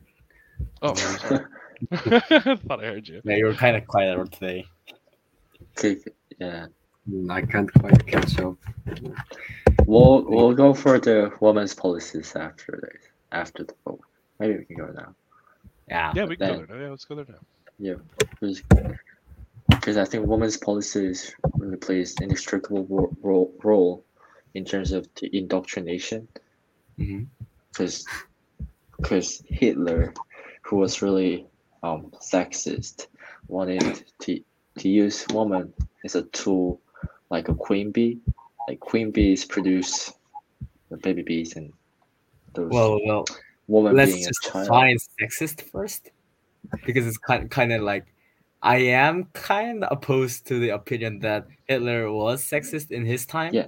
Oh, 0.82 0.96
sorry. 0.96 1.46
thought 1.94 2.84
I 2.84 2.86
heard 2.86 3.08
you. 3.08 3.22
Yeah, 3.24 3.36
you 3.36 3.46
were 3.46 3.54
kind 3.54 3.78
of 3.78 3.86
quiet 3.86 4.32
today. 4.32 4.66
Okay, 5.78 5.98
yeah. 6.40 6.68
Mm, 7.10 7.32
I 7.32 7.42
can't 7.42 7.72
quite 7.72 8.06
catch 8.08 8.40
up. 8.40 8.56
We'll 9.86 10.24
we'll 10.24 10.54
go 10.54 10.74
for 10.74 11.00
the 11.00 11.32
women's 11.40 11.74
policies 11.76 12.36
after 12.36 12.80
this 12.82 13.08
after 13.32 13.64
the 13.64 13.74
vote. 13.86 13.87
Maybe 14.40 14.58
we 14.58 14.66
can 14.66 14.76
go 14.78 14.88
now. 14.88 15.16
Yeah. 15.88 16.12
Yeah, 16.16 16.26
we 16.26 16.36
can 16.38 16.48
then- 16.48 16.60
go 16.60 16.66
there 16.66 16.76
now. 16.78 16.84
Yeah, 16.84 16.90
let's 16.92 17.06
go 17.06 17.16
there 17.16 17.26
now. 17.30 17.40
Yeah, 17.80 17.96
because 19.70 19.98
I 19.98 20.06
think 20.06 20.26
women's 20.26 20.58
policies 20.58 21.36
really 21.58 21.78
plays 21.78 22.16
an 22.18 22.24
inextricable 22.24 22.86
ro- 22.90 23.16
ro- 23.22 23.52
role 23.64 24.04
in 24.56 24.66
terms 24.66 24.92
of 24.92 25.08
the 25.22 25.36
indoctrination. 25.38 26.28
Because 26.98 28.06
because 28.98 29.44
Hitler, 29.48 30.14
who 30.64 30.78
was 30.78 31.04
really 31.04 31.46
um, 31.84 32.12
sexist, 32.20 33.08
wanted 33.48 34.04
to 34.22 34.42
to 34.80 34.90
use 34.90 35.28
woman 35.30 35.72
as 36.04 36.16
a 36.16 36.24
tool, 36.24 36.82
like 37.30 37.48
a 37.50 37.54
queen 37.54 37.92
bee. 37.92 38.20
Like 38.68 38.80
queen 38.80 39.12
bees 39.12 39.46
produce 39.46 40.12
the 40.90 40.98
baby 40.98 41.22
bees, 41.22 41.56
and 41.56 41.72
those 42.54 42.72
Well, 42.72 43.00
well, 43.06 43.26
woman 43.68 43.96
let's 43.96 44.14
being 44.14 44.26
just 44.26 44.46
a 44.48 44.52
child. 44.52 44.66
define 44.66 44.98
sexist 45.22 45.62
first, 45.72 46.12
because 46.86 47.06
it's 47.08 47.18
kind 47.18 47.50
kind 47.52 47.72
of 47.74 47.82
like 47.82 48.06
I 48.64 48.78
am 48.78 49.26
kind 49.34 49.84
of 49.84 49.96
opposed 49.98 50.48
to 50.48 50.60
the 50.60 50.70
opinion 50.70 51.20
that 51.20 51.48
Hitler 51.66 52.12
was 52.12 52.44
sexist 52.44 52.92
in 52.92 53.06
his 53.06 53.26
time. 53.26 53.54
Yeah. 53.54 53.68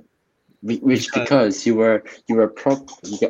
Which 0.62 1.08
Because- 1.08 1.24
because 1.24 1.66
you 1.66 1.76
were 1.76 2.04
you 2.28 2.36
were 2.36 2.48
pro 2.48 2.86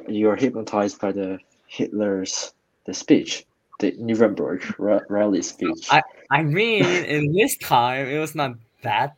you, 0.08 0.28
were 0.28 0.36
hypnotized 0.36 1.00
by 1.00 1.12
the 1.12 1.38
Hitler's 1.68 2.54
the 2.86 2.94
speech, 2.94 3.46
the 3.80 3.94
Nuremberg 4.00 4.64
rally 4.80 5.42
speech. 5.44 5.88
I 6.32 6.44
mean, 6.44 6.86
in 6.86 7.34
his 7.34 7.58
time, 7.58 8.08
it 8.08 8.18
was 8.18 8.34
not 8.34 8.56
that 8.82 9.16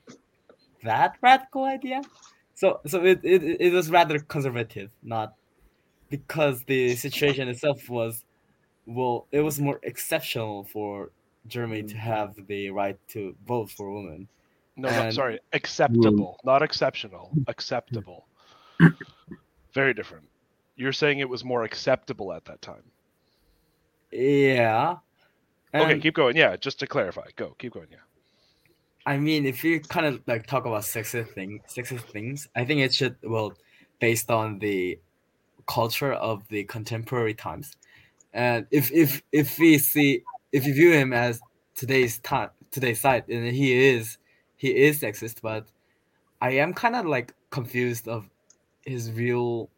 that 0.83 1.15
radical 1.21 1.63
idea. 1.63 2.01
So, 2.55 2.79
so 2.85 3.03
it, 3.05 3.21
it, 3.23 3.43
it 3.61 3.73
was 3.73 3.89
rather 3.89 4.19
conservative, 4.19 4.89
not 5.03 5.33
because 6.11 6.63
the 6.65 6.95
situation 6.95 7.47
itself 7.47 7.89
was, 7.89 8.23
well, 8.85 9.25
it 9.31 9.39
was 9.39 9.59
more 9.59 9.79
exceptional 9.81 10.65
for 10.65 11.09
Germany 11.47 11.83
to 11.83 11.95
mm. 11.95 11.99
have 11.99 12.35
the 12.47 12.69
right 12.69 12.99
to 13.07 13.35
vote 13.47 13.71
for 13.71 13.89
women. 13.91 14.27
No, 14.75 14.89
no 14.89 15.09
sorry, 15.09 15.39
acceptable, 15.53 16.37
mm. 16.39 16.45
not 16.45 16.61
exceptional. 16.61 17.31
Acceptable. 17.47 18.27
Very 19.73 19.93
different. 19.93 20.25
You're 20.75 20.93
saying 20.93 21.19
it 21.19 21.29
was 21.29 21.43
more 21.43 21.63
acceptable 21.63 22.33
at 22.33 22.45
that 22.45 22.61
time. 22.61 22.83
Yeah. 24.11 24.97
okay, 25.73 25.99
keep 25.99 26.13
going. 26.13 26.35
Yeah, 26.35 26.57
just 26.57 26.79
to 26.79 26.87
clarify, 26.87 27.27
go. 27.37 27.55
Keep 27.57 27.73
going. 27.73 27.87
Yeah. 27.89 27.97
I 29.05 29.17
mean, 29.17 29.45
if 29.45 29.63
you 29.63 29.79
kind 29.79 30.05
of 30.05 30.21
like 30.27 30.45
talk 30.45 30.65
about 30.65 30.83
sexist 30.83 31.33
thing, 31.33 31.61
sexist 31.67 32.11
things, 32.11 32.49
I 32.55 32.65
think 32.65 32.81
it 32.81 32.93
should 32.93 33.15
well, 33.23 33.53
based 33.99 34.29
on 34.29 34.59
the 34.59 34.99
culture 35.67 36.13
of 36.13 36.47
the 36.49 36.63
contemporary 36.65 37.33
times, 37.33 37.75
and 38.33 38.67
if 38.71 38.91
if 38.91 39.21
if 39.31 39.57
we 39.59 39.77
see 39.77 40.23
if 40.51 40.65
you 40.65 40.73
view 40.73 40.93
him 40.93 41.13
as 41.13 41.41
today's 41.75 42.19
time 42.19 42.49
today's 42.71 42.99
side, 42.99 43.25
and 43.29 43.47
he 43.47 43.73
is 43.89 44.17
he 44.57 44.75
is 44.75 45.01
sexist, 45.01 45.41
but 45.41 45.67
I 46.41 46.51
am 46.51 46.73
kind 46.73 46.95
of 46.95 47.05
like 47.05 47.33
confused 47.49 48.07
of 48.07 48.29
his 48.85 49.11
real 49.11 49.69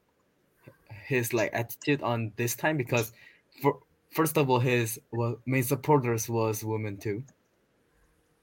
his 1.08 1.34
like 1.34 1.52
attitude 1.54 2.02
on 2.02 2.32
this 2.38 2.56
time 2.56 2.78
because 2.78 3.12
for 3.62 3.80
first 4.12 4.38
of 4.38 4.50
all 4.50 4.60
his 4.60 5.00
well, 5.12 5.38
main 5.46 5.64
supporters 5.64 6.30
was 6.30 6.64
women 6.64 6.98
too, 6.98 7.24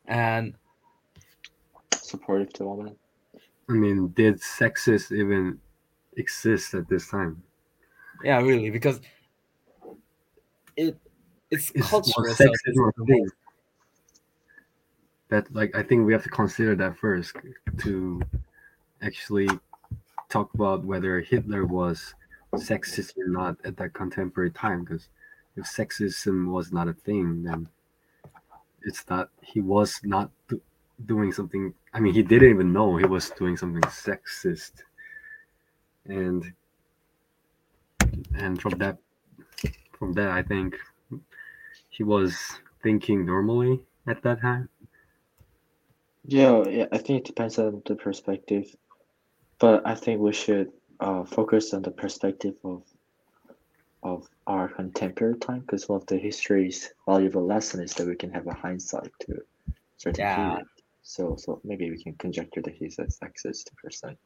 and 0.06 0.54
supportive 1.92 2.52
to 2.54 2.64
women. 2.64 2.96
I 3.68 3.72
mean, 3.72 4.08
did 4.08 4.40
sexist 4.40 5.12
even 5.12 5.60
exist 6.16 6.74
at 6.74 6.88
this 6.88 7.08
time? 7.08 7.42
Yeah, 8.24 8.40
really, 8.40 8.70
because 8.70 9.00
it 10.76 10.96
it's 11.50 11.70
Is- 11.72 11.86
culture 11.86 12.12
was 12.18 12.32
itself. 12.32 12.54
sexism 12.66 12.90
a 12.96 13.04
thing? 13.06 13.28
That 15.28 15.52
like 15.54 15.74
I 15.76 15.82
think 15.82 16.06
we 16.06 16.12
have 16.12 16.24
to 16.24 16.28
consider 16.28 16.74
that 16.76 16.96
first 16.98 17.36
to 17.78 18.20
actually 19.02 19.48
talk 20.28 20.52
about 20.54 20.84
whether 20.84 21.20
Hitler 21.20 21.64
was 21.64 22.14
sexist 22.54 23.16
or 23.16 23.28
not 23.28 23.56
at 23.64 23.76
that 23.76 23.92
contemporary 23.94 24.50
time. 24.50 24.84
Because 24.84 25.08
if 25.56 25.64
sexism 25.64 26.50
was 26.50 26.72
not 26.72 26.88
a 26.88 26.92
thing, 26.92 27.44
then 27.44 27.68
it's 28.82 29.08
not 29.08 29.30
he 29.40 29.60
was 29.60 30.00
not 30.02 30.30
doing 31.06 31.32
something. 31.32 31.72
I 31.94 32.00
mean, 32.00 32.12
he 32.12 32.22
didn't 32.22 32.50
even 32.50 32.72
know 32.72 32.96
he 32.96 33.06
was 33.06 33.30
doing 33.30 33.56
something 33.56 33.82
sexist, 33.82 34.82
and 36.10 36.52
and 38.34 38.60
from 38.60 38.78
that 38.78 38.98
from 39.98 40.12
that, 40.14 40.28
I 40.28 40.42
think 40.42 40.76
he 41.88 42.02
was 42.02 42.60
thinking 42.82 43.24
normally 43.24 43.80
at 44.06 44.22
that 44.22 44.40
time. 44.40 44.68
Yeah, 46.24 46.64
yeah, 46.68 46.86
I 46.92 46.98
think 46.98 47.20
it 47.20 47.26
depends 47.26 47.58
on 47.58 47.82
the 47.86 47.96
perspective, 47.96 48.74
but 49.58 49.86
I 49.86 49.94
think 49.94 50.20
we 50.20 50.32
should 50.32 50.72
uh, 51.00 51.24
focus 51.24 51.72
on 51.74 51.82
the 51.82 51.90
perspective 51.90 52.56
of 52.64 52.82
of 54.02 54.26
our 54.46 54.68
contemporary 54.68 55.38
time 55.38 55.60
because 55.60 55.88
one 55.88 56.00
of 56.00 56.06
the 56.06 56.16
history's 56.18 56.90
valuable 57.06 57.46
lesson 57.46 57.82
is 57.82 57.94
that 57.94 58.06
we 58.06 58.16
can 58.16 58.30
have 58.32 58.46
a 58.46 58.54
hindsight 58.54 59.10
to 59.20 59.32
a 59.32 59.40
certain 59.98 60.24
Yeah. 60.24 60.34
period. 60.34 60.66
So, 61.02 61.36
so 61.36 61.60
maybe 61.64 61.90
we 61.90 62.02
can 62.02 62.14
conjecture 62.14 62.62
that 62.62 62.74
he's 62.74 62.98
a 62.98 63.04
sexist 63.04 63.74
person 63.82 64.16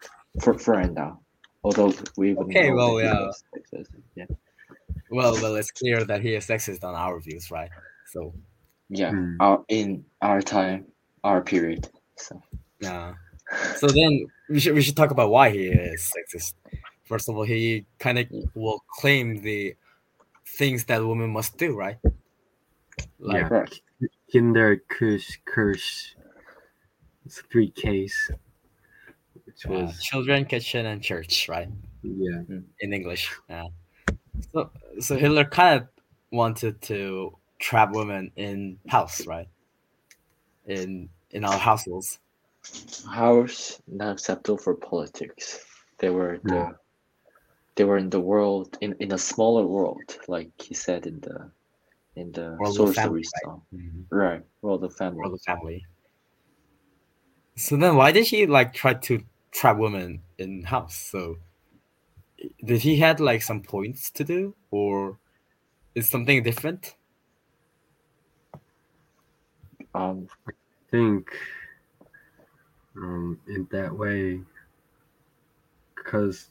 for 0.41 0.59
for 0.59 0.75
right 0.75 0.93
now. 0.93 1.21
Although 1.65 1.93
we 2.17 2.35
wouldn't 2.35 2.55
Okay, 2.57 2.69
know 2.69 2.77
well, 2.77 2.95
that 2.97 3.03
he 3.03 3.09
yeah. 3.09 3.81
sexist. 3.81 3.87
Yeah, 4.15 4.27
Well, 5.11 5.33
well, 5.41 5.57
it's 5.57 5.71
clear 5.71 6.05
that 6.05 6.21
he 6.21 6.35
is 6.35 6.47
sexist 6.47 6.85
on 6.85 6.95
our 6.95 7.19
views, 7.21 7.51
right? 7.51 7.71
So, 8.13 8.35
yeah. 8.91 9.11
Hmm. 9.11 9.37
Our, 9.41 9.65
in 9.69 10.05
our 10.21 10.43
time, 10.43 10.87
our 11.25 11.41
period. 11.43 11.89
So, 12.17 12.41
yeah. 12.81 13.15
So 13.77 13.87
then 13.89 14.27
we 14.49 14.61
should 14.61 14.75
we 14.75 14.83
should 14.83 14.97
talk 14.97 15.11
about 15.11 15.31
why 15.31 15.51
he 15.51 15.67
is 15.69 16.11
sexist. 16.13 16.55
First 17.05 17.29
of 17.29 17.37
all, 17.37 17.45
he 17.45 17.87
kind 17.99 18.19
of 18.19 18.27
will 18.55 18.83
claim 18.99 19.43
the 19.43 19.75
things 20.47 20.85
that 20.85 21.05
women 21.05 21.31
must 21.31 21.57
do, 21.59 21.75
right? 21.77 21.99
Like, 23.19 23.43
Yeah. 23.43 23.49
right. 23.49 23.81
Kinder 24.33 24.77
Küche 24.91 25.39
Kirche. 25.47 26.15
It's 27.27 27.41
three 27.51 27.71
Ks, 27.71 28.31
which 29.67 29.89
uh, 29.91 29.93
children, 30.01 30.45
kitchen, 30.45 30.87
and 30.87 31.03
church, 31.03 31.49
right? 31.49 31.69
yeah. 32.03 32.41
in 32.81 32.93
English. 32.93 33.31
Yeah. 33.49 33.69
So 34.53 34.71
so 35.01 35.17
Hitler 35.17 35.45
kind 35.45 35.81
of 35.83 35.89
wanted 36.31 36.81
to 36.83 37.37
trap 37.59 37.93
women 37.93 38.31
in 38.37 38.79
house, 38.89 39.27
right? 39.27 39.49
In 40.67 41.09
in 41.31 41.45
our 41.45 41.59
households. 41.59 42.19
House 43.11 43.81
not 43.87 44.13
acceptable 44.13 44.59
for 44.59 44.75
politics. 44.75 45.65
They 45.99 46.11
were 46.11 46.41
the 46.45 46.55
Yeah. 46.55 46.73
they 47.77 47.85
were 47.85 47.99
in 47.99 48.11
the 48.11 48.21
world 48.21 48.77
in, 48.81 48.95
in 49.01 49.13
a 49.13 49.19
smaller 49.19 49.67
world, 49.67 50.19
like 50.29 50.51
he 50.61 50.75
said 50.75 51.07
in 51.07 51.21
the 51.21 51.51
in 52.17 52.33
the 52.33 52.57
World 52.59 52.77
sorcery 52.77 52.95
family, 52.95 53.25
song. 53.43 53.63
Right. 54.11 54.43
World 54.63 54.85
of 54.85 54.95
family. 54.95 55.19
World 55.19 55.35
of 55.35 55.43
family. 55.43 55.85
So 57.57 57.77
then, 57.77 57.97
why 57.97 58.13
did 58.13 58.27
she 58.27 58.47
like 58.47 58.73
try 58.73 58.95
to 58.95 59.23
trap 59.55 59.79
women 59.79 60.25
in 60.39 60.65
house? 60.65 60.97
So 60.97 61.39
did 62.65 62.83
he 62.83 62.97
had 62.97 63.21
like 63.21 63.43
some 63.43 63.63
points 63.63 64.11
to 64.11 64.25
do, 64.25 64.57
or 64.71 65.19
is 65.95 66.09
something 66.11 66.43
different? 66.43 66.97
Um 69.95 70.29
I 70.49 70.53
think 70.91 71.31
um, 72.97 73.41
in 73.47 73.67
that 73.71 73.97
way 73.97 74.41
because 75.97 76.51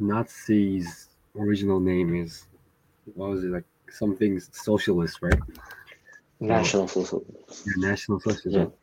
Nazi's 0.00 1.08
original 1.36 1.80
name 1.80 2.14
is 2.14 2.46
what 3.14 3.30
was 3.30 3.44
it 3.44 3.48
like 3.48 3.64
something 3.90 4.40
socialist, 4.40 5.22
right? 5.22 5.40
national 6.40 6.88
social 6.88 7.24
Yeah, 7.66 7.72
National 7.76 8.20
Socialism. 8.20 8.62
Yeah. 8.62 8.76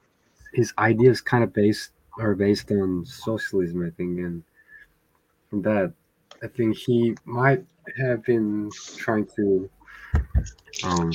His 0.54 0.74
idea 0.78 1.12
is 1.12 1.22
kind 1.22 1.44
of 1.44 1.54
based 1.54 1.92
are 2.22 2.36
based 2.36 2.72
on 2.72 3.06
socialism, 3.06 3.84
I 3.86 3.90
think, 3.90 4.20
and 4.20 4.44
from 5.50 5.62
that, 5.64 5.94
I 6.44 6.48
think 6.48 6.78
he 6.78 7.16
might 7.26 7.66
have 7.98 8.24
been 8.24 8.70
trying 8.98 9.28
to 9.36 9.70
um, 10.84 11.12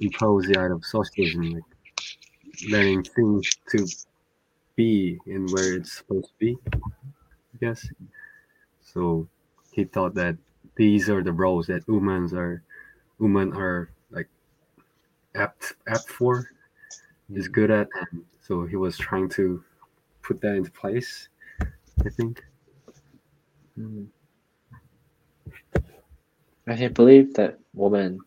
impose 0.00 0.46
the 0.46 0.58
idea 0.58 0.74
of 0.74 0.84
socialism, 0.84 1.52
like 1.52 1.62
letting 2.70 3.02
things 3.02 3.56
to 3.70 3.86
be 4.76 5.18
in 5.26 5.46
where 5.48 5.76
it's 5.76 5.92
supposed 5.92 6.28
to 6.28 6.38
be. 6.38 6.58
I 6.74 7.58
guess. 7.60 7.88
So 8.82 9.28
he 9.72 9.84
thought 9.84 10.14
that 10.14 10.36
these 10.76 11.08
are 11.08 11.22
the 11.22 11.32
roles 11.32 11.66
that 11.68 11.86
women 11.88 12.30
are 12.36 12.62
women 13.18 13.52
are 13.54 13.90
like 14.10 14.28
apt 15.34 15.74
apt 15.88 16.08
for 16.08 16.48
is 17.34 17.48
good 17.48 17.70
at 17.70 17.88
and 18.12 18.24
so 18.40 18.64
he 18.64 18.76
was 18.76 18.96
trying 18.96 19.28
to 19.28 19.62
put 20.28 20.40
that 20.42 20.56
into 20.56 20.70
place 20.82 21.28
i 22.06 22.10
think 22.10 22.42
Mm. 23.78 24.08
I 26.66 26.76
can't 26.76 26.94
believe 26.94 27.34
that 27.34 27.58
woman 27.72 28.18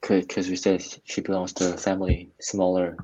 because 0.00 0.48
we 0.48 0.56
said 0.56 0.84
she 1.04 1.20
belongs 1.20 1.52
to 1.54 1.72
a 1.72 1.76
family 1.76 2.32
smaller 2.40 2.96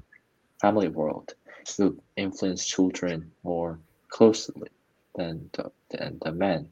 family 0.61 0.89
world 0.89 1.35
who 1.77 2.03
influence 2.17 2.67
children 2.67 3.31
more 3.45 3.79
closely 4.09 4.69
than 5.15 5.49
the, 5.53 5.71
than 5.91 6.19
the 6.25 6.33
men. 6.33 6.71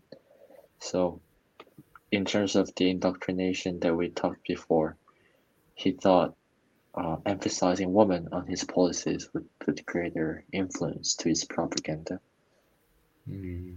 So 0.81 1.21
in 2.11 2.25
terms 2.25 2.57
of 2.57 2.75
the 2.75 2.91
indoctrination 2.91 3.79
that 3.81 3.95
we 3.95 4.09
talked 4.09 4.49
before, 4.49 4.97
he 5.75 5.93
thought 5.93 6.35
uh, 6.97 7.17
emphasizing 7.27 7.93
women 7.93 8.29
on 8.33 8.47
his 8.47 8.65
policies 8.65 9.29
would 9.35 9.47
put 9.61 9.85
greater 9.87 10.45
influence 10.53 11.15
to 11.17 11.29
his 11.29 11.45
propaganda. 11.45 12.21
Hmm. 13.27 13.75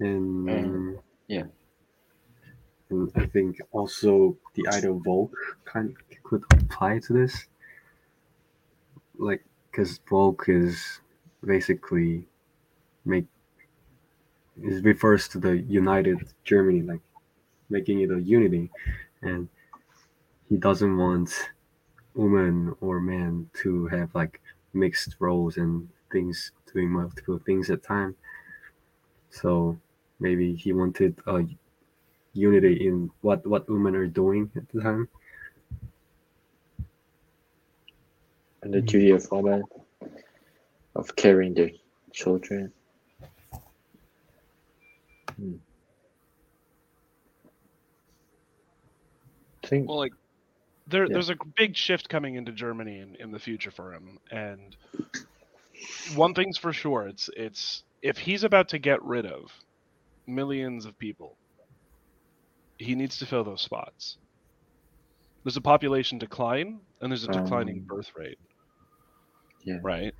and 0.00 0.48
And- 0.48 0.98
yeah. 1.26 1.44
and 2.90 3.10
i 3.16 3.26
think 3.26 3.58
also 3.72 4.36
the 4.54 4.66
idea 4.68 4.92
of 4.92 5.02
Volk 5.04 5.32
kind 5.64 5.94
could 6.22 6.44
apply 6.52 6.98
to 7.00 7.12
this 7.12 7.46
like 9.18 9.44
because 9.70 9.98
Volk 10.08 10.44
is 10.48 11.00
basically 11.44 12.26
make 13.04 13.26
it 14.62 14.84
refers 14.84 15.28
to 15.28 15.38
the 15.38 15.58
united 15.58 16.18
germany 16.44 16.82
like 16.82 17.00
making 17.70 18.00
it 18.00 18.10
a 18.10 18.20
unity. 18.20 18.70
And 19.22 19.48
he 20.48 20.56
doesn't 20.56 20.96
want 20.96 21.30
women 22.14 22.74
or 22.80 23.00
men 23.00 23.50
to 23.62 23.86
have 23.88 24.14
like 24.14 24.40
mixed 24.72 25.16
roles 25.18 25.56
and 25.56 25.88
things 26.10 26.52
doing 26.72 26.90
multiple 26.90 27.40
things 27.44 27.70
at 27.70 27.82
time. 27.82 28.14
So 29.30 29.78
maybe 30.20 30.54
he 30.54 30.72
wanted 30.72 31.16
a 31.26 31.44
unity 32.32 32.86
in 32.86 33.10
what 33.20 33.46
what 33.46 33.68
women 33.68 33.94
are 33.94 34.06
doing 34.06 34.50
at 34.56 34.68
the 34.70 34.80
time. 34.80 35.08
And 38.62 38.74
the 38.74 38.80
duty 38.80 39.10
of 39.10 39.30
women 39.30 39.62
of 40.96 41.14
carrying 41.14 41.54
their 41.54 41.70
children. 42.12 42.72
I 49.68 49.70
think 49.70 49.88
Well, 49.88 49.98
like 49.98 50.12
there, 50.86 51.08
Yeah. 51.08 51.10
there's 51.10 51.30
a 51.30 51.38
big 51.56 51.76
shift 51.76 52.08
coming 52.08 52.36
into 52.36 52.52
Germany 52.52 53.00
in, 53.00 53.16
in 53.16 53.32
the 53.32 53.40
future 53.40 53.70
for 53.72 53.94
him, 53.94 54.18
and 54.30 54.76
one 56.04 56.34
thing's 56.34 56.58
for 56.58 56.72
sure: 56.72 57.06
it's 57.08 57.28
it's 57.36 57.84
if 58.02 58.18
he's 58.18 58.42
about 58.44 58.68
to 58.70 58.78
get 58.78 59.02
rid 59.02 59.26
of 59.26 59.50
millions 60.26 60.86
of 60.86 60.98
people, 60.98 61.38
he 62.78 62.94
needs 62.96 63.18
to 63.18 63.26
fill 63.26 63.44
those 63.44 63.62
spots. 63.62 64.18
There's 65.42 65.56
a 65.56 65.60
population 65.60 66.18
decline, 66.18 66.86
and 67.00 67.10
there's 67.10 67.24
a 67.24 67.28
declining 67.28 67.80
Um, 67.80 67.88
birth 67.88 68.12
rate, 68.14 68.38
yeah, 69.64 69.78
right? 69.82 70.14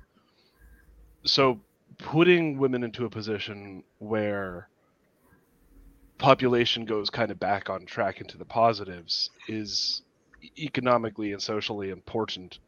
So 1.25 1.65
putting 1.97 2.57
women 2.57 2.83
into 2.83 3.05
a 3.05 3.09
position 3.09 3.83
where 3.99 4.69
population 6.19 6.85
goes 6.85 7.09
kind 7.09 7.31
of 7.31 7.39
back 7.39 7.69
on 7.69 7.85
track 7.85 8.21
into 8.21 8.37
the 8.37 8.45
positives 8.45 9.31
is 9.47 10.03
economically 10.57 11.31
and 11.31 11.41
socially 11.41 11.89
important. 11.89 12.59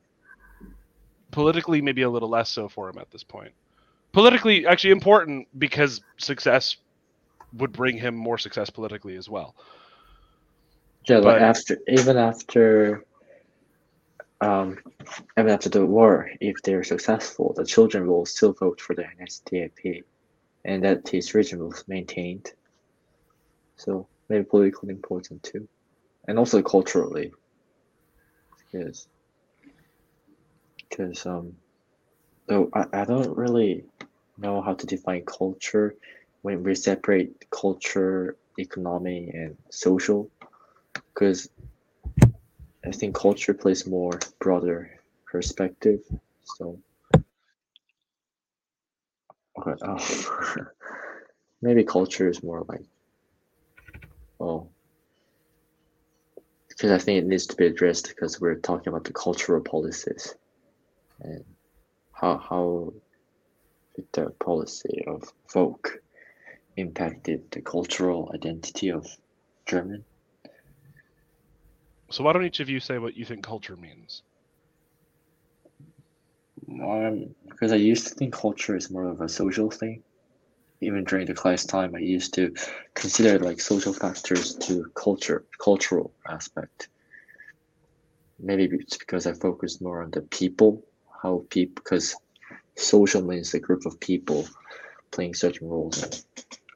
Politically, 1.31 1.81
maybe 1.81 2.01
a 2.01 2.09
little 2.09 2.29
less 2.29 2.49
so 2.49 2.67
for 2.67 2.89
him 2.89 2.97
at 2.97 3.11
this 3.11 3.23
point. 3.23 3.51
Politically, 4.13 4.65
actually 4.65 4.91
important 4.91 5.47
because 5.57 6.01
success 6.17 6.77
would 7.53 7.71
bring 7.71 7.97
him 7.97 8.15
more 8.15 8.37
success 8.37 8.69
politically 8.69 9.15
as 9.15 9.29
well. 9.29 9.55
yeah. 11.07 11.19
But- 11.19 11.41
after, 11.41 11.77
even 11.87 12.17
after, 12.17 13.05
um, 14.39 14.77
even 15.37 15.51
after 15.51 15.69
the 15.69 15.85
war, 15.85 16.31
if 16.39 16.61
they're 16.63 16.83
successful, 16.83 17.53
the 17.55 17.65
children 17.65 18.07
will 18.07 18.25
still 18.25 18.53
vote 18.53 18.79
for 18.79 18.95
the 18.95 19.03
NSDAP. 19.03 20.03
and 20.63 20.83
that 20.83 21.07
his 21.07 21.33
region 21.33 21.67
was 21.67 21.83
maintained. 21.87 22.53
So 23.83 24.07
maybe 24.29 24.43
politically 24.43 24.89
important 24.89 25.41
too, 25.41 25.67
and 26.27 26.37
also 26.37 26.61
culturally, 26.61 27.33
because 28.59 29.07
because 30.87 31.25
um, 31.25 31.55
though 32.47 32.69
I, 32.73 32.85
I 32.93 33.05
don't 33.05 33.35
really 33.35 33.85
know 34.37 34.61
how 34.61 34.75
to 34.75 34.85
define 34.85 35.25
culture 35.25 35.95
when 36.43 36.61
we 36.61 36.75
separate 36.75 37.49
culture, 37.49 38.35
economy, 38.59 39.31
and 39.33 39.57
social, 39.71 40.29
because 40.93 41.49
I 42.85 42.91
think 42.91 43.15
culture 43.15 43.55
plays 43.55 43.87
more 43.87 44.19
broader 44.39 44.91
perspective. 45.25 46.01
So. 46.43 46.77
Okay, 49.57 49.81
oh, 49.81 50.65
maybe 51.63 51.83
culture 51.83 52.29
is 52.29 52.43
more 52.43 52.63
like 52.69 52.85
oh 54.41 54.67
because 56.81 56.91
I 56.91 56.97
think 56.97 57.19
it 57.19 57.27
needs 57.27 57.45
to 57.47 57.55
be 57.55 57.67
addressed 57.67 58.07
because 58.07 58.41
we're 58.41 58.55
talking 58.55 58.87
about 58.87 59.03
the 59.03 59.13
cultural 59.13 59.61
policies 59.61 60.33
and 61.19 61.45
how 62.11 62.37
how 62.37 62.93
the 64.13 64.31
policy 64.39 65.03
of 65.05 65.23
folk 65.47 66.01
impacted 66.77 67.51
the 67.51 67.61
cultural 67.61 68.31
identity 68.33 68.89
of 68.89 69.05
German. 69.67 70.03
So 72.09 72.23
why 72.23 72.33
don't 72.33 72.45
each 72.45 72.61
of 72.61 72.69
you 72.69 72.79
say 72.79 72.97
what 72.97 73.15
you 73.15 73.25
think 73.25 73.43
culture 73.43 73.75
means? 73.75 74.23
Um, 76.67 77.35
because 77.47 77.71
I 77.71 77.75
used 77.75 78.07
to 78.07 78.15
think 78.15 78.33
culture 78.33 78.75
is 78.75 78.89
more 78.89 79.07
of 79.07 79.21
a 79.21 79.29
social 79.29 79.69
thing. 79.69 80.03
Even 80.81 81.03
during 81.03 81.27
the 81.27 81.33
class 81.33 81.65
time, 81.65 81.93
I 81.95 81.99
used 81.99 82.33
to 82.33 82.53
consider 82.95 83.37
like 83.39 83.59
social 83.61 83.93
factors 83.93 84.55
to 84.55 84.85
culture, 84.95 85.45
cultural 85.63 86.11
aspect. 86.27 86.89
Maybe 88.39 88.67
it's 88.71 88.97
because 88.97 89.27
I 89.27 89.33
focused 89.33 89.81
more 89.81 90.01
on 90.01 90.09
the 90.09 90.23
people, 90.23 90.83
how 91.21 91.45
people, 91.49 91.75
because 91.83 92.15
social 92.75 93.21
means 93.21 93.51
the 93.51 93.59
group 93.59 93.85
of 93.85 93.99
people 93.99 94.47
playing 95.11 95.35
certain 95.35 95.69
roles, 95.69 96.01
and 96.01 96.25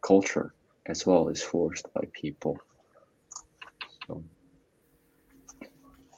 culture 0.03 0.53
as 0.85 1.05
well 1.05 1.29
is 1.29 1.41
forced 1.41 1.91
by 1.93 2.01
people. 2.13 2.59
So, 4.05 4.23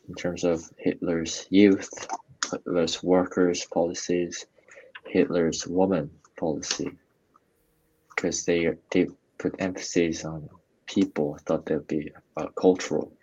in 0.09 0.15
terms 0.15 0.43
of 0.43 0.69
Hitler's 0.77 1.47
youth, 1.49 1.89
Hitler's 2.51 3.01
workers 3.01 3.65
policies, 3.73 4.45
Hitler's 5.05 5.65
woman 5.65 6.09
policy, 6.37 6.91
because 8.17 8.43
they 8.45 8.67
they 8.91 9.07
put 9.37 9.55
emphasis 9.59 10.25
on 10.25 10.49
people. 10.87 11.37
Thought 11.45 11.65
there'd 11.67 11.87
be 11.87 12.11
uh, 12.35 12.47
cultural 12.59 13.13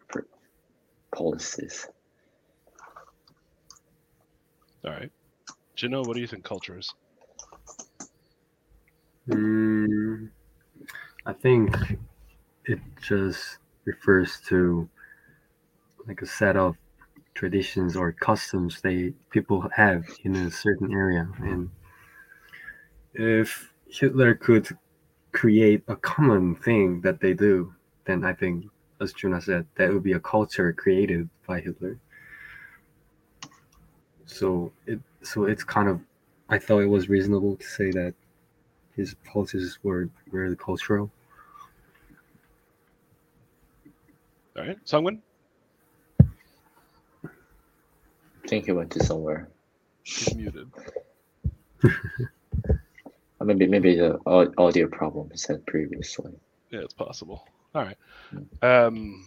policies. 1.15 1.87
All 4.85 4.93
right. 4.93 5.11
Jinho, 5.77 6.07
what 6.07 6.15
do 6.15 6.21
you 6.21 6.27
think 6.27 6.45
culture 6.45 6.79
is? 6.79 6.95
Mm, 9.29 10.31
I 11.27 11.33
think 11.33 11.75
it 12.67 12.79
just 13.03 13.59
refers 13.85 14.41
to 14.49 14.89
like 16.07 16.23
a 16.23 16.27
set 16.27 16.57
of 16.57 16.77
traditions 17.35 17.97
or 17.97 18.13
customs 18.13 18.81
they 18.83 19.13
people 19.31 19.67
have 19.75 20.05
in 20.23 20.37
a 20.37 20.51
certain 20.51 20.93
area 20.93 21.27
and 21.41 21.69
if 23.15 23.73
hitler 23.89 24.35
could 24.35 24.69
create 25.35 25.83
a 25.89 25.97
common 25.97 26.55
thing 26.55 27.01
that 27.03 27.21
they 27.21 27.35
do 27.35 27.75
then 28.07 28.25
i 28.25 28.33
think 28.33 28.65
as 29.01 29.13
Junha 29.13 29.43
said 29.43 29.67
that 29.75 29.93
would 29.93 30.03
be 30.03 30.13
a 30.13 30.21
culture 30.21 30.73
created 30.73 31.29
by 31.47 31.61
hitler 31.61 31.99
so 34.25 34.73
it 34.87 35.01
so 35.23 35.45
it's 35.45 35.65
kind 35.65 35.89
of 35.89 36.01
i 36.49 36.59
thought 36.59 36.81
it 36.81 36.93
was 36.99 37.09
reasonable 37.09 37.57
to 37.57 37.67
say 37.67 37.91
that 37.91 38.15
his 38.97 39.15
policies 39.33 39.79
were 39.83 40.09
very 40.33 40.57
cultural 40.57 41.11
All 44.57 44.65
right. 44.65 44.79
Sungwon? 44.85 45.19
I 47.25 48.47
think 48.47 48.67
he 48.67 48.73
went 48.73 48.91
to 48.93 49.03
somewhere. 49.03 49.49
He's 50.05 50.35
muted. 50.35 50.71
Or 53.45 53.47
maybe 53.47 53.67
maybe 53.67 53.97
the 53.97 54.19
audio 54.57 54.89
problem 54.89 55.29
he 55.31 55.37
said 55.37 55.67
previously. 55.67 56.33
Yeah, 56.71 56.81
it's 56.81 56.95
possible. 56.95 57.47
All 57.75 57.83
right. 57.83 57.97
Um, 58.63 59.23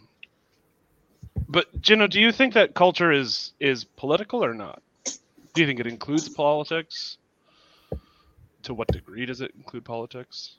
but 1.47 1.67
Jinho, 1.81 2.09
do 2.09 2.19
you 2.19 2.31
think 2.31 2.55
that 2.55 2.73
culture 2.73 3.11
is 3.11 3.53
is 3.59 3.83
political 3.83 4.43
or 4.43 4.55
not? 4.55 4.81
Do 5.53 5.61
you 5.61 5.67
think 5.67 5.79
it 5.79 5.85
includes 5.85 6.29
politics? 6.29 7.19
To 8.63 8.73
what 8.73 8.87
degree 8.87 9.27
does 9.27 9.41
it 9.41 9.51
include 9.55 9.85
politics? 9.85 10.57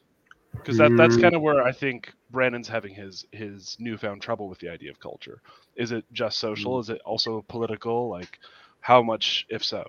Because 0.52 0.76
that, 0.78 0.92
that's 0.96 1.16
Mm. 1.16 1.20
kind 1.22 1.34
of 1.34 1.42
where 1.42 1.62
I 1.64 1.72
think 1.72 2.12
Brandon's 2.30 2.68
having 2.68 2.94
his 2.94 3.26
his 3.32 3.76
newfound 3.80 4.22
trouble 4.22 4.48
with 4.48 4.60
the 4.60 4.68
idea 4.68 4.90
of 4.92 5.00
culture. 5.00 5.42
Is 5.74 5.90
it 5.90 6.04
just 6.12 6.38
social? 6.38 6.78
Is 6.78 6.90
it 6.90 7.00
also 7.04 7.44
political? 7.48 8.08
Like, 8.08 8.38
how 8.80 9.02
much, 9.02 9.46
if 9.48 9.64
so? 9.64 9.84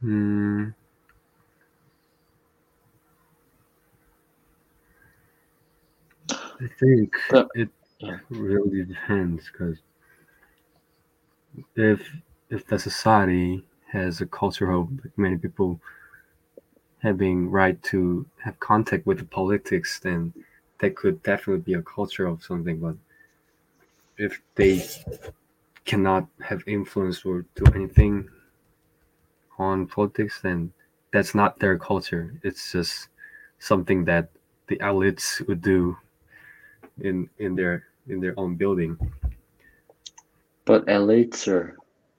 Hmm. 0.00 0.70
I 6.30 6.66
think 6.78 7.14
But- 7.30 7.48
it 7.54 7.68
yeah. 8.00 8.18
really 8.30 8.84
depends 8.84 9.50
because 9.50 9.78
if 11.76 12.00
if 12.50 12.66
the 12.66 12.78
society 12.78 13.64
has 13.90 14.20
a 14.20 14.26
culture 14.26 14.70
of 14.70 14.88
many 15.16 15.36
people 15.36 15.80
having 17.00 17.50
right 17.50 17.80
to 17.82 18.26
have 18.42 18.58
contact 18.60 19.06
with 19.06 19.18
the 19.18 19.24
politics, 19.24 19.98
then 20.00 20.32
that 20.80 20.96
could 20.96 21.22
definitely 21.22 21.62
be 21.62 21.74
a 21.74 21.82
culture 21.82 22.26
of 22.26 22.42
something. 22.42 22.78
But 22.78 22.96
if 24.16 24.40
they 24.56 24.82
cannot 25.84 26.26
have 26.42 26.62
influence 26.66 27.24
or 27.24 27.44
do 27.54 27.64
anything 27.74 28.28
on 29.58 29.86
politics, 29.86 30.40
then 30.42 30.72
that's 31.12 31.34
not 31.34 31.58
their 31.58 31.78
culture. 31.78 32.38
It's 32.42 32.72
just 32.72 33.08
something 33.58 34.04
that 34.06 34.30
the 34.68 34.76
elites 34.78 35.46
would 35.46 35.62
do 35.62 35.96
in 37.00 37.28
in 37.38 37.54
their 37.54 37.86
in 38.06 38.20
their 38.20 38.38
own 38.38 38.56
building. 38.56 38.98
But 40.66 40.86
elites 40.86 41.48
are 41.48 41.76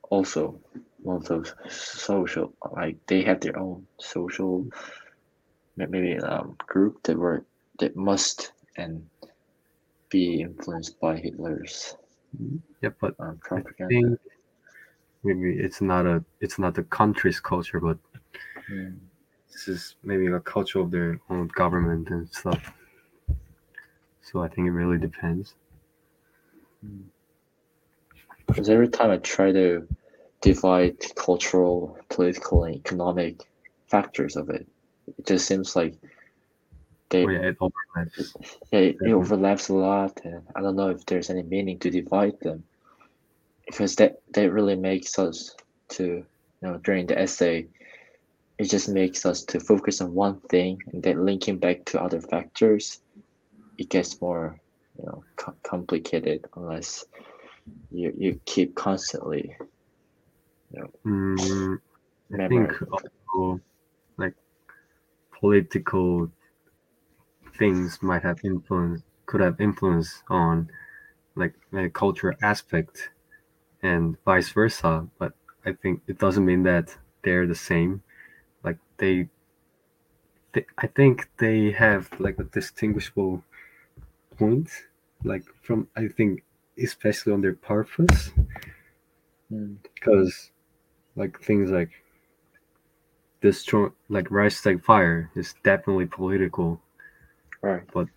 also 0.09 0.61
one 0.97 1.17
of 1.17 1.25
those 1.25 1.53
social, 1.73 2.53
like 2.71 3.05
they 3.07 3.21
have 3.23 3.39
their 3.39 3.57
own 3.57 3.87
social, 3.99 4.67
maybe 5.75 6.17
um, 6.19 6.55
group 6.67 7.01
that 7.03 7.17
were 7.17 7.45
that 7.79 7.95
must 7.95 8.53
and 8.77 9.09
be 10.11 10.41
influenced 10.41 10.99
by 10.99 11.17
Hitler's 11.17 11.97
Yeah, 12.81 12.89
but 12.99 13.15
um, 13.19 13.41
I 13.55 13.61
propaganda. 13.61 13.87
think 13.87 14.19
maybe 15.23 15.57
it's 15.59 15.81
not 15.81 16.05
a 16.05 16.23
it's 16.39 16.59
not 16.59 16.75
the 16.75 16.83
country's 16.83 17.39
culture, 17.39 17.79
but 17.79 17.97
Mm. 18.71 18.99
this 19.51 19.67
is 19.67 19.95
maybe 20.03 20.27
a 20.27 20.39
culture 20.39 20.79
of 20.79 20.91
their 20.91 21.19
own 21.29 21.47
government 21.47 22.09
and 22.09 22.29
stuff. 22.29 22.71
So 24.21 24.41
I 24.43 24.47
think 24.47 24.67
it 24.67 24.71
really 24.71 24.99
depends. 24.99 25.55
Because 28.47 28.69
every 28.69 28.89
time 28.89 29.11
I 29.11 29.17
try 29.17 29.51
to 29.51 29.87
divide 30.41 30.97
cultural, 31.15 31.97
political, 32.09 32.63
and 32.63 32.75
economic 32.75 33.41
factors 33.87 34.35
of 34.35 34.49
it, 34.49 34.67
it 35.17 35.25
just 35.25 35.47
seems 35.47 35.75
like 35.75 35.95
they 37.09 37.25
Oh 37.25 37.29
yeah, 37.29 37.39
it 37.49 37.57
overlaps. 37.59 38.35
Yeah, 38.71 38.79
it, 38.79 38.97
it 39.01 39.11
overlaps 39.13 39.69
a 39.69 39.73
lot, 39.73 40.19
and 40.23 40.43
I 40.55 40.61
don't 40.61 40.75
know 40.75 40.89
if 40.89 41.05
there's 41.05 41.29
any 41.29 41.43
meaning 41.43 41.79
to 41.79 41.89
divide 41.89 42.39
them, 42.39 42.63
because 43.69 43.95
that 43.95 44.15
that 44.33 44.51
really 44.51 44.75
makes 44.75 45.19
us 45.19 45.55
to, 45.89 46.03
you 46.03 46.25
know, 46.61 46.77
during 46.83 47.05
the 47.07 47.19
essay, 47.19 47.67
it 48.57 48.65
just 48.65 48.89
makes 48.89 49.25
us 49.25 49.43
to 49.45 49.59
focus 49.59 50.01
on 50.01 50.13
one 50.13 50.39
thing, 50.49 50.79
and 50.91 51.03
then 51.03 51.25
linking 51.25 51.59
back 51.59 51.85
to 51.85 52.01
other 52.01 52.21
factors, 52.21 52.99
it 53.77 53.89
gets 53.89 54.19
more, 54.21 54.59
you 54.97 55.05
know, 55.05 55.23
co- 55.37 55.55
complicated 55.63 56.45
unless 56.55 57.05
you 57.91 58.13
you 58.17 58.41
keep 58.45 58.75
constantly 58.75 59.55
Mm, 61.05 61.79
I 62.33 62.47
think 62.47 62.71
also 62.91 63.61
like 64.17 64.35
political 65.39 66.31
things 67.57 68.01
might 68.01 68.23
have 68.23 68.39
influence 68.43 69.01
could 69.25 69.41
have 69.41 69.59
influence 69.61 70.23
on 70.29 70.69
like 71.35 71.53
a 71.73 71.89
cultural 71.89 72.35
aspect 72.41 73.09
and 73.83 74.17
vice 74.25 74.49
versa 74.49 75.07
but 75.19 75.33
i 75.65 75.71
think 75.73 76.01
it 76.07 76.17
doesn't 76.19 76.45
mean 76.45 76.63
that 76.63 76.95
they're 77.23 77.47
the 77.47 77.55
same 77.55 78.01
like 78.63 78.77
they, 78.97 79.29
they 80.53 80.65
I 80.77 80.87
think 80.87 81.29
they 81.37 81.71
have 81.71 82.09
like 82.19 82.39
a 82.39 82.43
distinguishable 82.43 83.43
point, 84.37 84.69
like 85.23 85.45
from 85.63 85.87
I 85.97 86.07
think 86.09 86.43
especially 86.77 87.33
on 87.33 87.41
their 87.41 87.55
purpose, 87.55 88.31
Mm. 89.51 89.77
because 89.83 90.51
like 91.15 91.39
things 91.41 91.71
like 91.71 91.91
this 93.41 93.57
destroy 93.57 93.89
like 94.07 94.27
like 94.31 94.81
fire 94.83 95.29
is 95.35 95.53
definitely 95.63 96.05
political, 96.05 96.81
Right. 97.61 97.83
But 97.93 98.07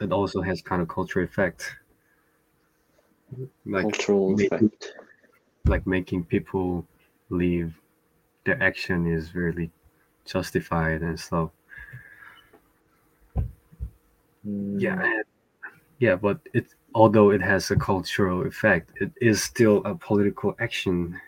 it 0.00 0.12
also 0.12 0.42
has 0.42 0.62
kind 0.62 0.82
of 0.82 0.88
cultural 0.88 1.24
effect. 1.24 1.76
Like 3.66 3.82
Cultural 3.82 4.30
maybe- 4.36 4.46
effect. 4.46 4.94
like 5.66 5.86
making 5.86 6.24
people 6.24 6.86
leave 7.30 7.74
their 8.44 8.60
action 8.62 9.06
is 9.06 9.34
really 9.34 9.70
justified 10.24 11.02
and 11.02 11.18
stuff. 11.18 11.50
Yeah, 14.44 14.96
Mm, 14.96 15.04
and- 15.04 15.24
yeah, 15.98 16.16
but 16.16 16.40
it 16.52 16.66
although 16.94 17.30
it 17.30 17.40
has 17.40 17.70
a 17.70 17.76
cultural 17.76 18.44
effect, 18.46 18.90
it 19.00 19.12
is 19.20 19.42
still 19.42 19.82
a 19.84 19.94
political 19.94 20.54
action. 20.58 21.18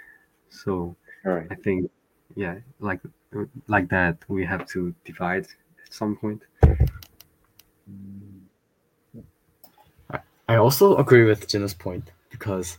So 0.50 0.96
Right. 1.24 1.46
I 1.50 1.54
think, 1.54 1.90
yeah, 2.36 2.58
like 2.80 3.00
like 3.68 3.88
that, 3.88 4.18
we 4.28 4.44
have 4.44 4.66
to 4.68 4.94
divide 5.04 5.46
at 5.86 5.92
some 5.92 6.16
point. 6.16 6.42
Mm, 7.90 8.33
I 10.48 10.56
also 10.56 10.96
agree 10.96 11.24
with 11.24 11.48
Jenna's 11.48 11.74
point 11.74 12.10
because, 12.30 12.78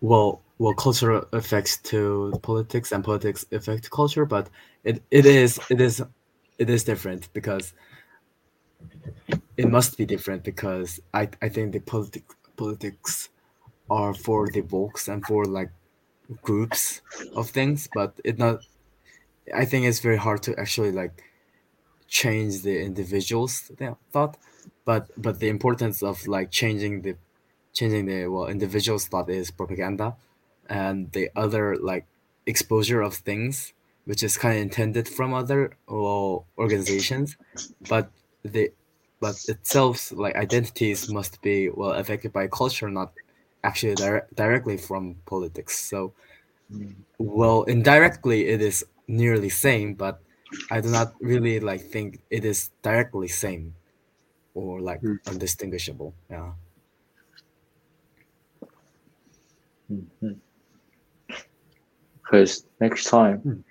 well, 0.00 0.40
well, 0.58 0.74
culture 0.74 1.24
affects 1.32 1.76
to 1.78 2.32
politics 2.42 2.92
and 2.92 3.04
politics 3.04 3.44
affect 3.52 3.90
culture, 3.90 4.24
but 4.24 4.48
it, 4.84 5.02
it 5.10 5.26
is 5.26 5.60
it 5.70 5.80
is 5.80 6.02
it 6.58 6.70
is 6.70 6.84
different 6.84 7.28
because 7.34 7.74
it 9.56 9.68
must 9.68 9.96
be 9.96 10.06
different 10.06 10.44
because 10.44 11.00
I, 11.14 11.28
I 11.42 11.48
think 11.48 11.72
the 11.72 11.80
politic 11.80 12.24
politics 12.56 13.28
are 13.90 14.14
for 14.14 14.48
the 14.48 14.62
folks 14.62 15.08
and 15.08 15.24
for 15.26 15.44
like 15.44 15.70
groups 16.42 17.02
of 17.36 17.50
things, 17.50 17.88
but 17.94 18.20
it 18.24 18.38
not. 18.38 18.60
I 19.54 19.64
think 19.64 19.86
it's 19.86 20.00
very 20.00 20.16
hard 20.18 20.42
to 20.44 20.58
actually 20.60 20.92
like 20.92 21.24
change 22.08 22.62
the 22.62 22.80
individuals' 22.82 23.70
th- 23.78 23.92
thought 24.12 24.38
but 24.86 25.10
but 25.20 25.38
the 25.40 25.50
importance 25.50 26.02
of 26.02 26.26
like 26.26 26.50
changing 26.50 27.02
the 27.02 27.14
changing 27.74 28.06
the 28.06 28.26
well 28.28 28.46
individual's 28.46 29.06
thought 29.06 29.28
is 29.28 29.50
propaganda 29.50 30.16
and 30.70 31.12
the 31.12 31.28
other 31.36 31.76
like 31.76 32.06
exposure 32.46 33.02
of 33.02 33.14
things 33.14 33.74
which 34.06 34.22
is 34.22 34.38
kind 34.38 34.56
of 34.56 34.62
intended 34.62 35.06
from 35.06 35.34
other 35.34 35.76
well, 35.88 36.46
organizations 36.56 37.36
but 37.90 38.10
the 38.42 38.72
but 39.20 39.36
itself 39.48 40.12
like 40.12 40.36
identities 40.36 41.10
must 41.10 41.42
be 41.42 41.68
well 41.68 41.92
affected 41.92 42.32
by 42.32 42.46
culture 42.46 42.88
not 42.88 43.12
actually 43.64 43.94
dire- 43.96 44.28
directly 44.34 44.76
from 44.76 45.16
politics. 45.26 45.80
So 45.80 46.12
well 47.18 47.62
indirectly 47.64 48.48
it 48.48 48.60
is 48.60 48.84
nearly 49.08 49.48
same 49.48 49.94
but 49.94 50.20
i 50.70 50.80
do 50.80 50.88
not 50.88 51.14
really 51.20 51.60
like 51.60 51.80
think 51.80 52.20
it 52.30 52.44
is 52.44 52.70
directly 52.82 53.28
same 53.28 53.74
or 54.56 54.80
like 54.80 55.00
Hmm. 55.00 55.16
undistinguishable 55.26 56.12
yeah 56.30 56.52
mhm. 59.90 60.36
Because 62.22 62.66
next 62.80 63.04
time 63.04 63.38
Mm. 63.40 63.62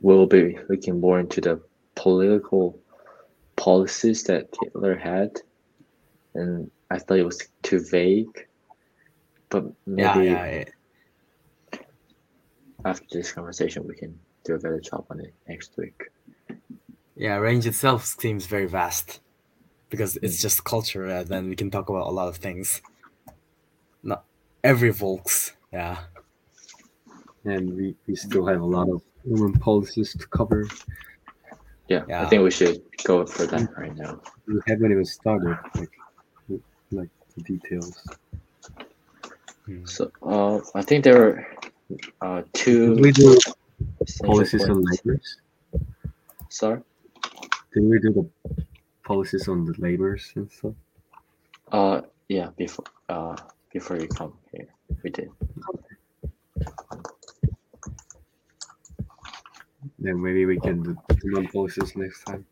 we'll 0.00 0.26
be 0.26 0.56
looking 0.70 0.98
more 1.00 1.20
into 1.20 1.40
the 1.42 1.60
political 1.94 2.64
policies 3.56 4.22
that 4.24 4.48
Hitler 4.62 4.96
had, 4.96 5.30
and 6.34 6.70
I 6.90 6.98
thought 6.98 7.18
it 7.18 7.26
was 7.26 7.40
too 7.62 7.80
vague. 7.80 8.36
But 9.50 9.64
yeah 9.64 10.14
maybe 10.14 10.26
yeah, 10.26 10.46
yeah. 11.72 11.78
after 12.84 13.06
this 13.12 13.32
conversation, 13.32 13.86
we 13.86 13.94
can 13.94 14.18
do 14.44 14.54
a 14.54 14.58
better 14.58 14.80
job 14.80 15.04
on 15.10 15.20
it 15.20 15.34
next 15.48 15.76
week. 15.76 15.98
yeah 17.16 17.36
range 17.36 17.66
itself 17.66 18.00
seems 18.06 18.46
very 18.46 18.66
vast 18.66 19.20
because 19.90 20.16
it's 20.22 20.40
just 20.40 20.64
culture 20.64 21.06
and 21.06 21.28
then 21.28 21.48
we 21.48 21.56
can 21.56 21.70
talk 21.70 21.88
about 21.88 22.06
a 22.06 22.10
lot 22.10 22.28
of 22.28 22.36
things 22.36 22.82
not 24.02 24.24
every 24.62 24.90
volks 24.90 25.52
yeah 25.72 25.98
And 27.44 27.74
we, 27.76 27.94
we 28.06 28.14
still 28.16 28.44
have 28.46 28.60
a 28.60 28.66
lot 28.66 28.88
of 28.90 29.00
women 29.24 29.54
policies 29.58 30.12
to 30.12 30.26
cover. 30.28 30.66
Yeah, 31.88 32.04
I 32.10 32.26
think 32.26 32.42
we 32.42 32.50
should 32.50 32.82
go 33.04 33.24
for 33.24 33.46
that 33.46 33.70
right 33.78 33.94
now. 33.96 34.20
We 34.46 34.60
haven't 34.66 34.92
even 34.92 35.04
started 35.06 35.56
like 35.76 35.94
like 36.90 37.08
the 37.36 37.42
details. 37.44 37.96
Hmm. 39.64 39.84
So, 39.86 40.10
uh, 40.22 40.60
I 40.74 40.82
think 40.82 41.04
there 41.04 41.46
are 42.20 42.40
uh, 42.40 42.42
two 42.52 42.96
Did 42.96 43.04
we 43.04 43.12
do 43.12 43.38
policies 44.24 44.68
on 44.68 44.84
points. 44.84 45.00
labors? 45.04 45.36
Sorry. 46.50 46.80
Did 47.72 47.84
we 47.84 47.98
do 48.00 48.12
the 48.12 48.24
policies 49.08 49.48
on 49.48 49.64
the 49.64 49.74
labors 49.78 50.32
and 50.36 50.50
stuff? 50.52 50.74
Uh, 51.72 52.00
yeah. 52.28 52.50
Before 52.56 52.84
uh, 53.08 53.36
before 53.72 53.96
you 53.98 54.08
come 54.08 54.34
here, 54.52 54.68
we 55.02 55.10
did. 55.10 55.30
Then 59.98 60.22
maybe 60.22 60.44
we 60.46 60.60
can 60.60 60.82
do 60.82 60.96
the 61.08 61.16
non-policies 61.24 61.96
next 61.96 62.24
time. 62.24 62.44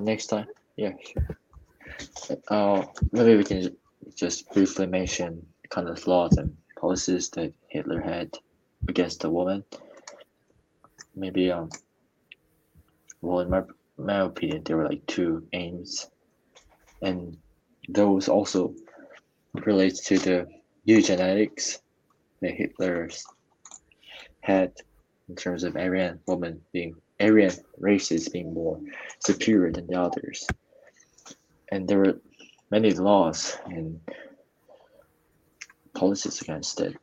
Next 0.00 0.26
time, 0.26 0.46
yeah. 0.76 0.92
Sure. 1.06 2.36
Uh, 2.48 2.84
maybe 3.12 3.36
we 3.36 3.44
can 3.44 3.76
just 4.16 4.50
briefly 4.52 4.86
mention 4.86 5.46
kind 5.70 5.88
of 5.88 6.06
laws 6.06 6.36
and 6.36 6.54
policies 6.76 7.30
that 7.30 7.52
Hitler 7.68 8.00
had 8.00 8.28
against 8.88 9.20
the 9.20 9.30
woman. 9.30 9.64
Maybe 11.14 11.52
um. 11.52 11.70
Well, 13.20 13.40
in 13.40 13.50
my 14.04 14.20
opinion, 14.20 14.62
there 14.64 14.76
were 14.76 14.88
like 14.88 15.06
two 15.06 15.46
aims, 15.52 16.08
and 17.02 17.36
those 17.88 18.28
also 18.28 18.74
relates 19.54 20.04
to 20.06 20.18
the 20.18 20.46
eugenetics 20.86 21.78
that 22.40 22.52
Hitler's 22.52 23.24
had 24.40 24.72
in 25.28 25.36
terms 25.36 25.64
of 25.64 25.76
Aryan 25.76 26.20
women 26.26 26.60
being 26.72 26.94
Aryan 27.20 27.52
races 27.78 28.28
being 28.28 28.52
more 28.52 28.80
superior 29.20 29.72
than 29.72 29.86
the 29.86 30.00
others. 30.00 30.46
And 31.70 31.88
there 31.88 31.98
were 31.98 32.20
many 32.70 32.92
laws 32.92 33.56
and 33.66 34.00
policies 35.94 36.40
against 36.42 36.80
it. 36.80 36.96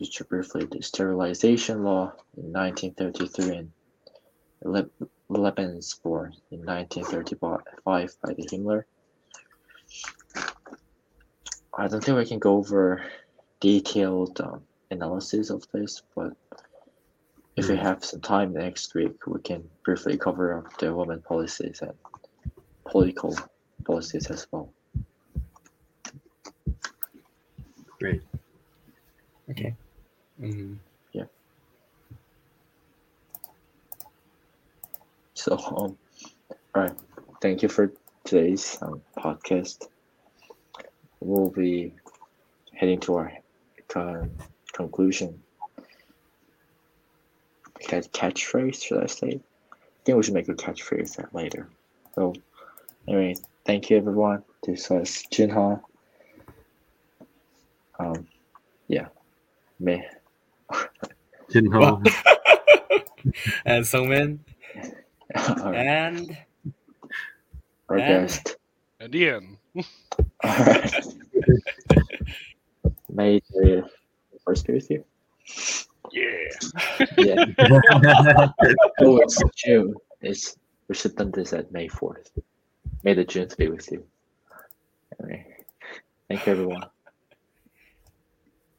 Just 0.00 0.28
briefly, 0.28 0.66
the 0.66 0.82
sterilization 0.82 1.84
law 1.84 2.12
in 2.36 2.52
1933 2.52 3.56
and 3.56 4.90
Lebensborn 5.30 6.32
in 6.50 6.64
1935 6.64 7.60
by 7.84 8.06
the 8.34 8.46
Himmler. 8.50 8.84
I 11.78 11.88
don't 11.88 12.02
think 12.02 12.16
we 12.16 12.24
can 12.26 12.38
go 12.38 12.56
over 12.56 13.04
detailed 13.60 14.40
um, 14.40 14.62
analysis 14.90 15.50
of 15.50 15.66
this, 15.72 16.02
but 16.14 16.32
if 17.56 17.68
we 17.68 17.76
Mm. 17.76 17.82
have 17.82 18.04
some 18.04 18.20
time 18.20 18.52
next 18.52 18.94
week, 18.94 19.26
we 19.26 19.40
can 19.40 19.68
briefly 19.84 20.16
cover 20.16 20.58
up 20.58 20.76
the 20.78 20.94
women 20.94 21.22
policies 21.22 21.80
and 21.82 21.94
political 22.88 23.36
policies 23.84 24.26
as 24.30 24.46
well. 24.52 24.72
Great. 27.98 28.22
okay 29.50 29.74
Mhm. 30.38 30.76
So, 35.46 35.56
um, 35.56 35.96
all 36.74 36.82
right. 36.82 36.92
Thank 37.40 37.62
you 37.62 37.68
for 37.68 37.92
today's 38.24 38.78
um, 38.82 39.00
podcast. 39.16 39.86
We'll 41.20 41.50
be 41.50 41.92
heading 42.74 42.98
to 43.02 43.14
our 43.14 43.32
con- 43.86 44.32
conclusion. 44.72 45.40
Catch 47.78 48.10
catchphrase, 48.10 48.82
should 48.82 49.00
I 49.00 49.06
say? 49.06 49.38
I 49.72 49.78
think 50.04 50.16
we 50.16 50.22
should 50.24 50.34
make 50.34 50.48
a 50.48 50.54
catchphrase 50.54 51.14
that 51.14 51.32
later. 51.32 51.68
So, 52.16 52.34
anyway, 53.06 53.36
thank 53.64 53.88
you 53.88 53.98
everyone. 53.98 54.42
This 54.64 54.90
was 54.90 55.28
Junha. 55.30 55.80
Um, 58.00 58.26
yeah, 58.88 59.06
me. 59.78 60.04
Jinho, 61.52 62.04
and 63.64 63.84
Songmin 63.84 64.40
All 64.40 64.42
right, 64.42 64.55
and 65.34 66.36
our 67.88 67.96
and- 67.98 68.28
guest. 68.28 68.56
And 69.00 69.14
Ian. 69.14 69.58
All 69.76 69.84
right. 70.42 71.06
May 73.10 73.40
the 73.50 73.88
first 74.44 74.66
be 74.66 74.72
with 74.72 74.90
you. 74.90 75.04
Yeah. 76.12 76.48
Yeah. 77.18 77.44
oh, 79.00 79.18
it's 79.18 79.42
June. 79.56 79.94
It's 80.22 80.56
Resistance 80.88 81.36
is 81.38 81.52
at 81.52 81.72
May 81.72 81.88
4th. 81.88 82.30
May 83.02 83.14
the 83.14 83.24
Junes 83.24 83.54
be 83.54 83.68
with 83.68 83.90
you. 83.90 84.04
Anyway, 85.20 85.46
thank 86.28 86.46
you, 86.46 86.52
everyone. 86.52 86.84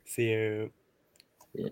See 0.06 0.30
you. 0.30 0.72
Yeah. 1.54 1.70